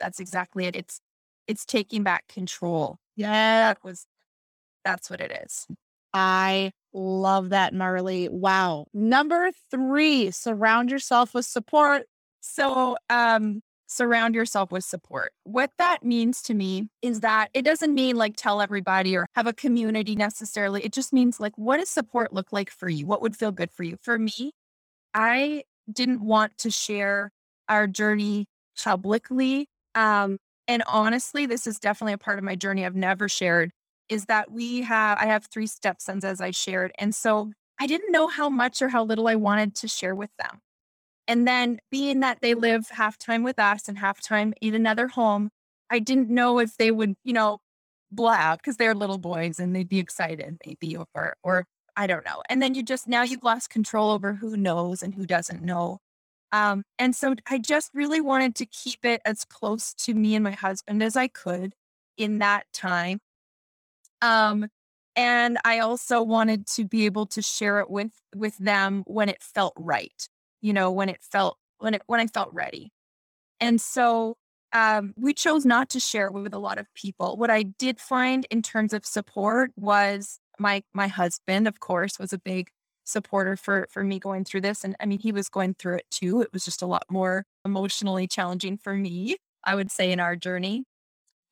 That's 0.00 0.18
exactly 0.18 0.66
it. 0.66 0.74
It's 0.74 1.00
it's 1.46 1.64
taking 1.64 2.02
back 2.02 2.26
control. 2.26 2.98
Yeah, 3.14 3.68
that 3.68 3.84
was 3.84 4.04
that's 4.88 5.10
what 5.10 5.20
it 5.20 5.30
is. 5.44 5.66
I 6.14 6.72
love 6.94 7.50
that, 7.50 7.74
Marley. 7.74 8.28
Wow. 8.30 8.86
Number 8.94 9.50
three, 9.70 10.30
surround 10.30 10.90
yourself 10.90 11.34
with 11.34 11.44
support. 11.44 12.06
So, 12.40 12.96
um, 13.10 13.60
surround 13.86 14.34
yourself 14.34 14.72
with 14.72 14.84
support. 14.84 15.32
What 15.44 15.70
that 15.78 16.04
means 16.04 16.40
to 16.42 16.54
me 16.54 16.88
is 17.02 17.20
that 17.20 17.48
it 17.52 17.62
doesn't 17.62 17.94
mean 17.94 18.16
like 18.16 18.34
tell 18.36 18.62
everybody 18.62 19.14
or 19.14 19.26
have 19.34 19.46
a 19.46 19.52
community 19.52 20.16
necessarily. 20.16 20.82
It 20.82 20.92
just 20.92 21.12
means 21.12 21.38
like, 21.38 21.56
what 21.56 21.78
does 21.78 21.90
support 21.90 22.32
look 22.32 22.50
like 22.50 22.70
for 22.70 22.88
you? 22.88 23.06
What 23.06 23.20
would 23.20 23.36
feel 23.36 23.52
good 23.52 23.70
for 23.70 23.82
you? 23.82 23.96
For 24.00 24.18
me, 24.18 24.52
I 25.12 25.64
didn't 25.90 26.22
want 26.22 26.56
to 26.58 26.70
share 26.70 27.30
our 27.68 27.86
journey 27.86 28.46
publicly. 28.82 29.68
Um, 29.94 30.38
and 30.66 30.82
honestly, 30.86 31.46
this 31.46 31.66
is 31.66 31.78
definitely 31.78 32.12
a 32.14 32.18
part 32.18 32.38
of 32.38 32.44
my 32.44 32.56
journey 32.56 32.84
I've 32.84 32.94
never 32.94 33.28
shared 33.28 33.70
is 34.08 34.26
that 34.26 34.50
we 34.50 34.82
have, 34.82 35.18
I 35.18 35.26
have 35.26 35.46
three 35.46 35.66
stepsons 35.66 36.24
as 36.24 36.40
I 36.40 36.50
shared. 36.50 36.92
And 36.98 37.14
so 37.14 37.52
I 37.78 37.86
didn't 37.86 38.12
know 38.12 38.28
how 38.28 38.48
much 38.48 38.82
or 38.82 38.88
how 38.88 39.04
little 39.04 39.28
I 39.28 39.34
wanted 39.34 39.74
to 39.76 39.88
share 39.88 40.14
with 40.14 40.30
them. 40.38 40.60
And 41.26 41.46
then 41.46 41.78
being 41.90 42.20
that 42.20 42.38
they 42.40 42.54
live 42.54 42.88
half 42.90 43.18
time 43.18 43.42
with 43.42 43.58
us 43.58 43.88
and 43.88 43.98
half 43.98 44.20
time 44.20 44.54
in 44.60 44.74
another 44.74 45.08
home, 45.08 45.50
I 45.90 45.98
didn't 45.98 46.30
know 46.30 46.58
if 46.58 46.76
they 46.76 46.90
would, 46.90 47.14
you 47.22 47.34
know, 47.34 47.58
blah 48.10 48.56
because 48.56 48.76
they're 48.78 48.94
little 48.94 49.18
boys 49.18 49.58
and 49.58 49.76
they'd 49.76 49.88
be 49.88 49.98
excited 49.98 50.56
maybe 50.66 50.96
or 50.96 51.36
or 51.42 51.66
I 51.96 52.06
don't 52.06 52.24
know. 52.24 52.42
And 52.48 52.62
then 52.62 52.74
you 52.74 52.82
just 52.82 53.08
now 53.08 53.22
you've 53.22 53.42
lost 53.42 53.70
control 53.70 54.10
over 54.10 54.34
who 54.34 54.56
knows 54.56 55.02
and 55.02 55.14
who 55.14 55.26
doesn't 55.26 55.62
know. 55.62 55.98
Um, 56.52 56.84
and 56.98 57.14
so 57.14 57.34
I 57.48 57.58
just 57.58 57.90
really 57.94 58.20
wanted 58.20 58.54
to 58.56 58.66
keep 58.66 59.04
it 59.04 59.20
as 59.26 59.44
close 59.44 59.92
to 59.94 60.14
me 60.14 60.34
and 60.34 60.44
my 60.44 60.52
husband 60.52 61.02
as 61.02 61.16
I 61.16 61.28
could 61.28 61.74
in 62.16 62.38
that 62.38 62.64
time. 62.72 63.18
Um, 64.22 64.68
and 65.16 65.58
I 65.64 65.80
also 65.80 66.22
wanted 66.22 66.66
to 66.68 66.84
be 66.84 67.06
able 67.06 67.26
to 67.26 67.42
share 67.42 67.80
it 67.80 67.90
with 67.90 68.12
with 68.34 68.56
them 68.58 69.02
when 69.06 69.28
it 69.28 69.42
felt 69.42 69.74
right 69.76 70.28
you 70.60 70.72
know, 70.72 70.90
when 70.90 71.08
it 71.08 71.20
felt 71.22 71.58
when 71.78 71.94
it 71.94 72.02
when 72.06 72.20
I 72.20 72.26
felt 72.26 72.52
ready. 72.52 72.92
And 73.60 73.80
so 73.80 74.36
um, 74.72 75.14
we 75.16 75.34
chose 75.34 75.64
not 75.64 75.90
to 75.90 76.00
share 76.00 76.30
with 76.30 76.54
a 76.54 76.58
lot 76.58 76.78
of 76.78 76.86
people. 76.94 77.36
What 77.36 77.50
I 77.50 77.62
did 77.64 78.00
find 78.00 78.46
in 78.50 78.62
terms 78.62 78.92
of 78.92 79.06
support 79.06 79.72
was 79.76 80.38
my 80.58 80.82
my 80.94 81.08
husband, 81.08 81.68
of 81.68 81.80
course, 81.80 82.18
was 82.18 82.32
a 82.32 82.38
big 82.38 82.70
supporter 83.04 83.56
for 83.56 83.86
for 83.90 84.04
me 84.04 84.18
going 84.18 84.44
through 84.44 84.62
this. 84.62 84.84
And 84.84 84.96
I 85.00 85.06
mean, 85.06 85.20
he 85.20 85.32
was 85.32 85.48
going 85.48 85.74
through 85.74 85.96
it 85.96 86.06
too. 86.10 86.42
It 86.42 86.52
was 86.52 86.64
just 86.64 86.82
a 86.82 86.86
lot 86.86 87.04
more 87.10 87.44
emotionally 87.64 88.26
challenging 88.26 88.76
for 88.78 88.94
me, 88.94 89.36
I 89.64 89.74
would 89.74 89.90
say, 89.90 90.12
in 90.12 90.20
our 90.20 90.36
journey. 90.36 90.84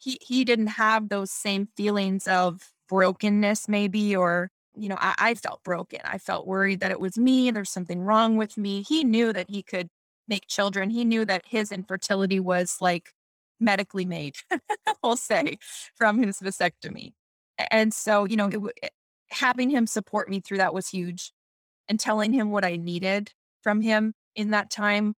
He 0.07 0.19
he 0.23 0.45
didn't 0.45 0.69
have 0.69 1.09
those 1.09 1.33
same 1.33 1.69
feelings 1.77 2.29
of 2.29 2.71
brokenness, 2.89 3.69
maybe, 3.69 4.15
or 4.15 4.51
you 4.77 4.89
know, 4.89 4.97
I, 5.01 5.15
I 5.19 5.35
felt 5.35 5.65
broken. 5.65 6.01
I 6.05 6.19
felt 6.19 6.47
worried 6.47 6.81
that 6.81 6.93
it 6.93 7.01
was 7.01 7.19
me. 7.19 7.51
There's 7.51 7.71
something 7.71 8.01
wrong 8.03 8.37
with 8.37 8.57
me. 8.57 8.83
He 8.83 9.03
knew 9.03 9.33
that 9.33 9.51
he 9.51 9.63
could 9.65 9.89
make 10.29 10.47
children. 10.47 10.91
He 10.91 11.05
knew 11.05 11.25
that 11.25 11.43
his 11.49 11.73
infertility 11.73 12.39
was 12.39 12.77
like 12.81 13.11
medically 13.59 14.05
made, 14.05 14.37
we'll 15.03 15.17
say, 15.17 15.59
from 15.97 16.23
his 16.23 16.39
vasectomy. 16.39 17.15
And 17.71 17.93
so, 17.93 18.27
you 18.27 18.37
know, 18.37 18.51
it, 18.83 18.93
having 19.31 19.71
him 19.71 19.89
support 19.89 20.29
me 20.29 20.41
through 20.41 20.59
that 20.59 20.75
was 20.75 20.89
huge 20.89 21.33
and 21.89 21.99
telling 21.99 22.33
him 22.33 22.53
what 22.53 22.65
I 22.65 22.77
needed 22.77 23.33
from 23.63 23.81
him 23.81 24.15
in 24.37 24.51
that 24.51 24.71
time, 24.71 25.15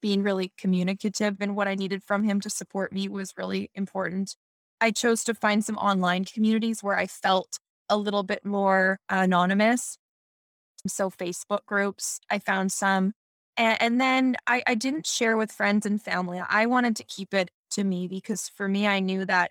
being 0.00 0.22
really 0.22 0.52
communicative 0.56 1.36
and 1.40 1.56
what 1.56 1.68
I 1.68 1.74
needed 1.74 2.02
from 2.02 2.24
him 2.24 2.40
to 2.40 2.50
support 2.50 2.92
me 2.92 3.08
was 3.08 3.34
really 3.36 3.70
important. 3.74 4.36
I 4.80 4.90
chose 4.90 5.24
to 5.24 5.34
find 5.34 5.64
some 5.64 5.76
online 5.76 6.24
communities 6.24 6.82
where 6.82 6.96
I 6.96 7.06
felt 7.06 7.58
a 7.88 7.96
little 7.96 8.22
bit 8.22 8.44
more 8.44 9.00
anonymous. 9.08 9.98
So, 10.86 11.10
Facebook 11.10 11.66
groups, 11.66 12.20
I 12.30 12.38
found 12.38 12.70
some. 12.70 13.12
And, 13.56 13.76
and 13.80 14.00
then 14.00 14.36
I, 14.46 14.62
I 14.66 14.74
didn't 14.74 15.06
share 15.06 15.36
with 15.36 15.50
friends 15.50 15.84
and 15.84 16.00
family. 16.00 16.40
I 16.48 16.66
wanted 16.66 16.94
to 16.96 17.04
keep 17.04 17.34
it 17.34 17.50
to 17.72 17.84
me 17.84 18.06
because 18.06 18.48
for 18.48 18.68
me, 18.68 18.86
I 18.86 19.00
knew 19.00 19.24
that 19.24 19.50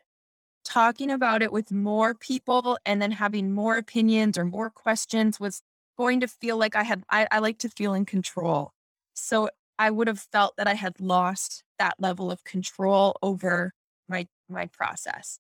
talking 0.64 1.12
about 1.12 1.42
it 1.42 1.52
with 1.52 1.72
more 1.72 2.14
people 2.14 2.78
and 2.86 3.02
then 3.02 3.12
having 3.12 3.52
more 3.52 3.78
opinions 3.78 4.38
or 4.38 4.46
more 4.46 4.70
questions 4.70 5.40
was 5.40 5.62
going 5.98 6.20
to 6.20 6.28
feel 6.28 6.58
like 6.58 6.76
I 6.76 6.84
had, 6.84 7.04
I, 7.10 7.28
I 7.32 7.40
like 7.40 7.58
to 7.60 7.70
feel 7.70 7.94
in 7.94 8.06
control. 8.06 8.72
So 9.14 9.50
I 9.80 9.92
would 9.92 10.08
have 10.08 10.20
felt 10.20 10.56
that 10.58 10.68
I 10.68 10.74
had 10.74 11.00
lost 11.00 11.64
that 11.80 11.96
level 12.00 12.32
of 12.32 12.44
control 12.44 13.18
over 13.22 13.74
my 14.10 14.28
my 14.50 14.68
process. 14.68 15.40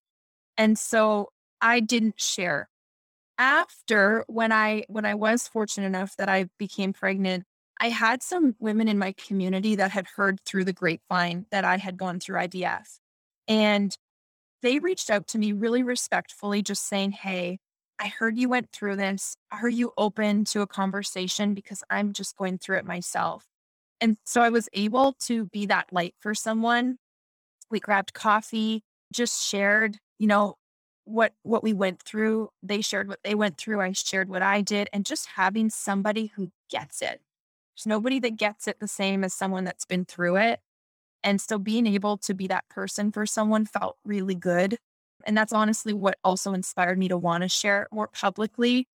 And 0.57 0.77
so 0.77 1.29
I 1.61 1.79
didn't 1.79 2.19
share 2.19 2.69
after 3.37 4.25
when 4.27 4.51
I 4.51 4.83
when 4.87 5.05
I 5.05 5.15
was 5.15 5.47
fortunate 5.47 5.87
enough 5.87 6.15
that 6.17 6.29
I 6.29 6.49
became 6.57 6.93
pregnant, 6.93 7.45
I 7.79 7.89
had 7.89 8.23
some 8.23 8.55
women 8.59 8.87
in 8.87 8.97
my 8.97 9.13
community 9.13 9.75
that 9.75 9.91
had 9.91 10.07
heard 10.15 10.39
through 10.45 10.65
the 10.65 10.73
grapevine 10.73 11.45
that 11.51 11.63
I 11.65 11.77
had 11.77 11.97
gone 11.97 12.19
through 12.19 12.39
IVF. 12.39 12.99
And 13.47 13.95
they 14.61 14.79
reached 14.79 15.09
out 15.09 15.27
to 15.29 15.37
me 15.37 15.51
really 15.53 15.83
respectfully, 15.83 16.61
just 16.63 16.87
saying, 16.87 17.11
Hey, 17.11 17.59
I 17.99 18.07
heard 18.07 18.37
you 18.37 18.49
went 18.49 18.71
through 18.71 18.95
this. 18.97 19.35
Are 19.51 19.69
you 19.69 19.93
open 19.97 20.45
to 20.45 20.61
a 20.61 20.67
conversation? 20.67 21.53
Because 21.53 21.83
I'm 21.89 22.13
just 22.13 22.35
going 22.37 22.57
through 22.59 22.77
it 22.77 22.85
myself. 22.85 23.45
And 23.99 24.17
so 24.25 24.41
I 24.41 24.49
was 24.49 24.69
able 24.73 25.13
to 25.21 25.45
be 25.45 25.65
that 25.67 25.91
light 25.91 26.15
for 26.19 26.35
someone. 26.35 26.97
We 27.69 27.79
grabbed 27.79 28.13
coffee, 28.13 28.83
just 29.13 29.43
shared, 29.47 29.97
you 30.19 30.27
know, 30.27 30.55
what 31.05 31.33
what 31.43 31.63
we 31.63 31.73
went 31.73 32.01
through. 32.03 32.49
They 32.61 32.81
shared 32.81 33.07
what 33.07 33.19
they 33.23 33.33
went 33.35 33.57
through. 33.57 33.81
I 33.81 33.91
shared 33.93 34.29
what 34.29 34.41
I 34.41 34.61
did. 34.61 34.89
And 34.93 35.05
just 35.05 35.27
having 35.35 35.69
somebody 35.69 36.27
who 36.35 36.51
gets 36.69 37.01
it. 37.01 37.21
There's 37.75 37.85
nobody 37.85 38.19
that 38.19 38.37
gets 38.37 38.67
it 38.67 38.79
the 38.79 38.87
same 38.87 39.23
as 39.23 39.33
someone 39.33 39.63
that's 39.63 39.85
been 39.85 40.05
through 40.05 40.37
it. 40.37 40.59
And 41.23 41.41
so 41.41 41.57
being 41.57 41.87
able 41.87 42.17
to 42.19 42.33
be 42.33 42.47
that 42.47 42.69
person 42.69 43.11
for 43.11 43.25
someone 43.25 43.65
felt 43.65 43.97
really 44.05 44.35
good. 44.35 44.77
And 45.25 45.37
that's 45.37 45.53
honestly 45.53 45.93
what 45.93 46.17
also 46.23 46.53
inspired 46.53 46.97
me 46.97 47.07
to 47.09 47.17
want 47.17 47.43
to 47.43 47.49
share 47.49 47.83
it 47.83 47.89
more 47.91 48.07
publicly. 48.07 48.87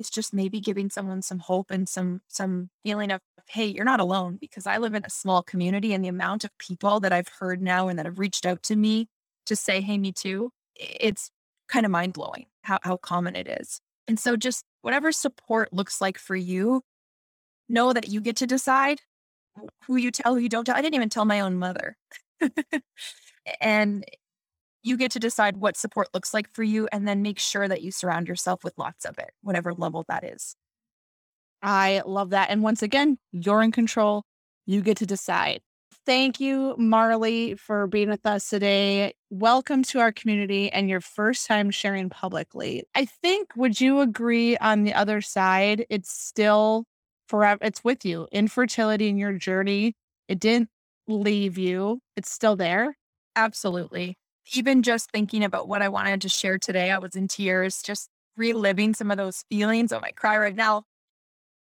It's 0.00 0.10
just 0.10 0.34
maybe 0.34 0.60
giving 0.60 0.90
someone 0.90 1.22
some 1.22 1.38
hope 1.38 1.70
and 1.70 1.88
some 1.88 2.22
some 2.26 2.70
feeling 2.82 3.12
of, 3.12 3.20
hey, 3.48 3.66
you're 3.66 3.84
not 3.84 4.00
alone 4.00 4.38
because 4.40 4.66
I 4.66 4.78
live 4.78 4.94
in 4.94 5.04
a 5.04 5.10
small 5.10 5.42
community 5.42 5.92
and 5.92 6.02
the 6.02 6.08
amount 6.08 6.42
of 6.42 6.56
people 6.58 7.00
that 7.00 7.12
I've 7.12 7.28
heard 7.28 7.60
now 7.60 7.88
and 7.88 7.98
that 7.98 8.06
have 8.06 8.18
reached 8.18 8.46
out 8.46 8.62
to 8.64 8.76
me 8.76 9.08
to 9.46 9.54
say, 9.54 9.82
hey, 9.82 9.98
me 9.98 10.10
too, 10.10 10.52
it's 10.74 11.30
kind 11.68 11.84
of 11.84 11.92
mind 11.92 12.14
blowing 12.14 12.46
how, 12.62 12.78
how 12.82 12.96
common 12.96 13.36
it 13.36 13.46
is. 13.46 13.80
And 14.08 14.18
so 14.18 14.36
just 14.36 14.64
whatever 14.82 15.12
support 15.12 15.72
looks 15.72 16.00
like 16.00 16.18
for 16.18 16.34
you, 16.34 16.82
know 17.68 17.92
that 17.92 18.08
you 18.08 18.20
get 18.20 18.36
to 18.36 18.46
decide 18.46 19.00
who 19.86 19.96
you 19.96 20.10
tell, 20.10 20.34
who 20.34 20.40
you 20.40 20.48
don't 20.48 20.64
tell. 20.64 20.76
I 20.76 20.82
didn't 20.82 20.94
even 20.94 21.10
tell 21.10 21.24
my 21.26 21.40
own 21.40 21.58
mother. 21.58 21.96
and 23.60 24.04
you 24.82 24.96
get 24.96 25.10
to 25.12 25.18
decide 25.18 25.58
what 25.58 25.76
support 25.76 26.08
looks 26.14 26.32
like 26.32 26.48
for 26.52 26.62
you 26.62 26.88
and 26.92 27.06
then 27.06 27.22
make 27.22 27.38
sure 27.38 27.68
that 27.68 27.82
you 27.82 27.90
surround 27.90 28.28
yourself 28.28 28.64
with 28.64 28.78
lots 28.78 29.04
of 29.04 29.18
it, 29.18 29.32
whatever 29.42 29.74
level 29.74 30.04
that 30.08 30.24
is. 30.24 30.56
I 31.62 32.02
love 32.06 32.30
that. 32.30 32.50
And 32.50 32.62
once 32.62 32.82
again, 32.82 33.18
you're 33.32 33.62
in 33.62 33.72
control. 33.72 34.24
You 34.66 34.80
get 34.80 34.96
to 34.98 35.06
decide. 35.06 35.60
Thank 36.06 36.40
you, 36.40 36.74
Marley, 36.78 37.54
for 37.56 37.86
being 37.86 38.08
with 38.08 38.24
us 38.24 38.48
today. 38.48 39.12
Welcome 39.28 39.82
to 39.84 40.00
our 40.00 40.12
community 40.12 40.72
and 40.72 40.88
your 40.88 41.02
first 41.02 41.46
time 41.46 41.70
sharing 41.70 42.08
publicly. 42.08 42.84
I 42.94 43.04
think, 43.04 43.50
would 43.56 43.80
you 43.80 44.00
agree 44.00 44.56
on 44.56 44.84
the 44.84 44.94
other 44.94 45.20
side? 45.20 45.84
It's 45.90 46.10
still 46.10 46.84
forever, 47.28 47.58
it's 47.62 47.84
with 47.84 48.04
you. 48.04 48.28
Infertility 48.32 49.08
in 49.08 49.18
your 49.18 49.34
journey, 49.34 49.94
it 50.26 50.40
didn't 50.40 50.70
leave 51.06 51.58
you, 51.58 52.00
it's 52.16 52.30
still 52.30 52.56
there. 52.56 52.96
Absolutely 53.36 54.16
even 54.54 54.82
just 54.82 55.10
thinking 55.10 55.44
about 55.44 55.68
what 55.68 55.82
I 55.82 55.88
wanted 55.88 56.20
to 56.22 56.28
share 56.28 56.58
today, 56.58 56.90
I 56.90 56.98
was 56.98 57.16
in 57.16 57.28
tears, 57.28 57.82
just 57.82 58.08
reliving 58.36 58.94
some 58.94 59.10
of 59.10 59.16
those 59.16 59.44
feelings. 59.48 59.92
Oh, 59.92 60.00
I 60.02 60.12
cry 60.12 60.38
right 60.38 60.54
now. 60.54 60.84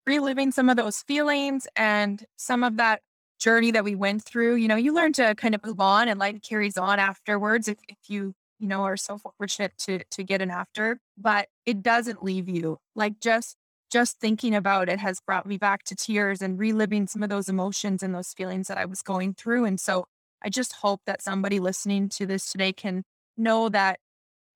Reliving 0.06 0.50
some 0.50 0.68
of 0.68 0.76
those 0.76 1.02
feelings 1.02 1.66
and 1.76 2.24
some 2.36 2.64
of 2.64 2.76
that 2.76 3.02
journey 3.38 3.70
that 3.72 3.84
we 3.84 3.94
went 3.94 4.24
through. 4.24 4.56
You 4.56 4.68
know, 4.68 4.76
you 4.76 4.94
learn 4.94 5.12
to 5.14 5.34
kind 5.34 5.54
of 5.54 5.64
move 5.64 5.80
on 5.80 6.08
and 6.08 6.18
life 6.18 6.40
carries 6.42 6.76
on 6.78 6.98
afterwards 6.98 7.68
if, 7.68 7.78
if 7.88 7.98
you, 8.08 8.34
you 8.58 8.68
know, 8.68 8.82
are 8.82 8.96
so 8.96 9.18
fortunate 9.18 9.72
to 9.78 10.00
to 10.10 10.24
get 10.24 10.40
an 10.42 10.50
after. 10.50 10.98
But 11.18 11.48
it 11.66 11.82
doesn't 11.82 12.22
leave 12.22 12.48
you. 12.48 12.78
Like 12.94 13.20
just 13.20 13.56
just 13.90 14.18
thinking 14.20 14.54
about 14.54 14.88
it 14.88 14.98
has 14.98 15.20
brought 15.20 15.46
me 15.46 15.58
back 15.58 15.84
to 15.84 15.94
tears 15.94 16.40
and 16.40 16.58
reliving 16.58 17.06
some 17.06 17.22
of 17.22 17.28
those 17.28 17.48
emotions 17.48 18.02
and 18.02 18.14
those 18.14 18.32
feelings 18.32 18.68
that 18.68 18.78
I 18.78 18.86
was 18.86 19.02
going 19.02 19.34
through. 19.34 19.66
And 19.66 19.78
so 19.78 20.06
I 20.44 20.48
just 20.48 20.74
hope 20.74 21.02
that 21.06 21.22
somebody 21.22 21.60
listening 21.60 22.08
to 22.10 22.26
this 22.26 22.50
today 22.50 22.72
can 22.72 23.04
know 23.36 23.68
that 23.68 23.98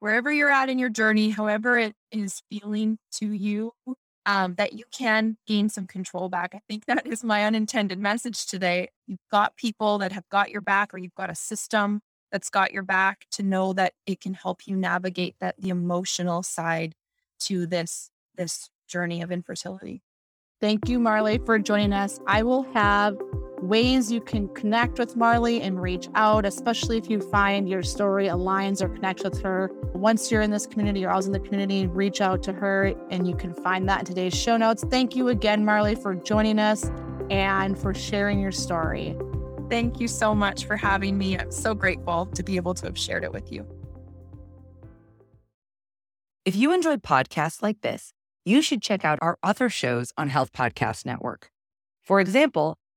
wherever 0.00 0.32
you're 0.32 0.50
at 0.50 0.68
in 0.68 0.78
your 0.78 0.88
journey, 0.88 1.30
however 1.30 1.78
it 1.78 1.94
is 2.10 2.42
feeling 2.50 2.98
to 3.12 3.32
you, 3.32 3.72
um, 4.26 4.56
that 4.56 4.72
you 4.72 4.84
can 4.92 5.36
gain 5.46 5.68
some 5.68 5.86
control 5.86 6.28
back. 6.28 6.52
I 6.54 6.60
think 6.68 6.86
that 6.86 7.06
is 7.06 7.22
my 7.22 7.44
unintended 7.44 7.98
message 7.98 8.46
today. 8.46 8.88
You've 9.06 9.18
got 9.30 9.56
people 9.56 9.98
that 9.98 10.12
have 10.12 10.28
got 10.28 10.50
your 10.50 10.60
back, 10.60 10.92
or 10.92 10.98
you've 10.98 11.14
got 11.14 11.30
a 11.30 11.34
system 11.34 12.00
that's 12.32 12.50
got 12.50 12.72
your 12.72 12.82
back 12.82 13.26
to 13.30 13.42
know 13.42 13.72
that 13.74 13.92
it 14.04 14.20
can 14.20 14.34
help 14.34 14.66
you 14.66 14.76
navigate 14.76 15.36
that 15.40 15.54
the 15.58 15.68
emotional 15.68 16.42
side 16.42 16.94
to 17.38 17.66
this 17.66 18.10
this 18.34 18.68
journey 18.88 19.22
of 19.22 19.30
infertility. 19.30 20.02
Thank 20.60 20.88
you, 20.88 20.98
Marley, 20.98 21.38
for 21.38 21.58
joining 21.58 21.92
us. 21.92 22.18
I 22.26 22.42
will 22.42 22.62
have 22.74 23.16
ways 23.68 24.12
you 24.12 24.20
can 24.20 24.48
connect 24.48 24.98
with 24.98 25.16
Marley 25.16 25.60
and 25.60 25.80
reach 25.80 26.08
out, 26.14 26.46
especially 26.46 26.98
if 26.98 27.10
you 27.10 27.20
find 27.20 27.68
your 27.68 27.82
story 27.82 28.26
aligns 28.26 28.82
or 28.82 28.88
connects 28.88 29.24
with 29.24 29.40
her. 29.42 29.70
Once 29.94 30.30
you're 30.30 30.42
in 30.42 30.50
this 30.50 30.66
community, 30.66 31.00
you're 31.00 31.10
always 31.10 31.26
in 31.26 31.32
the 31.32 31.40
community, 31.40 31.86
reach 31.86 32.20
out 32.20 32.42
to 32.44 32.52
her 32.52 32.94
and 33.10 33.26
you 33.26 33.34
can 33.34 33.52
find 33.52 33.88
that 33.88 34.00
in 34.00 34.04
today's 34.06 34.34
show 34.34 34.56
notes. 34.56 34.84
Thank 34.90 35.16
you 35.16 35.28
again, 35.28 35.64
Marley, 35.64 35.94
for 35.94 36.14
joining 36.14 36.58
us 36.58 36.90
and 37.30 37.78
for 37.78 37.92
sharing 37.94 38.38
your 38.40 38.52
story. 38.52 39.16
Thank 39.68 40.00
you 40.00 40.06
so 40.06 40.34
much 40.34 40.64
for 40.64 40.76
having 40.76 41.18
me. 41.18 41.36
I'm 41.36 41.50
so 41.50 41.74
grateful 41.74 42.26
to 42.26 42.42
be 42.42 42.56
able 42.56 42.74
to 42.74 42.86
have 42.86 42.96
shared 42.96 43.24
it 43.24 43.32
with 43.32 43.50
you. 43.50 43.66
If 46.44 46.54
you 46.54 46.72
enjoyed 46.72 47.02
podcasts 47.02 47.62
like 47.62 47.80
this, 47.80 48.12
you 48.44 48.62
should 48.62 48.80
check 48.80 49.04
out 49.04 49.18
our 49.20 49.36
other 49.42 49.68
shows 49.68 50.12
on 50.16 50.28
Health 50.28 50.52
Podcast 50.52 51.04
Network. 51.04 51.50
For 52.04 52.20
example, 52.20 52.78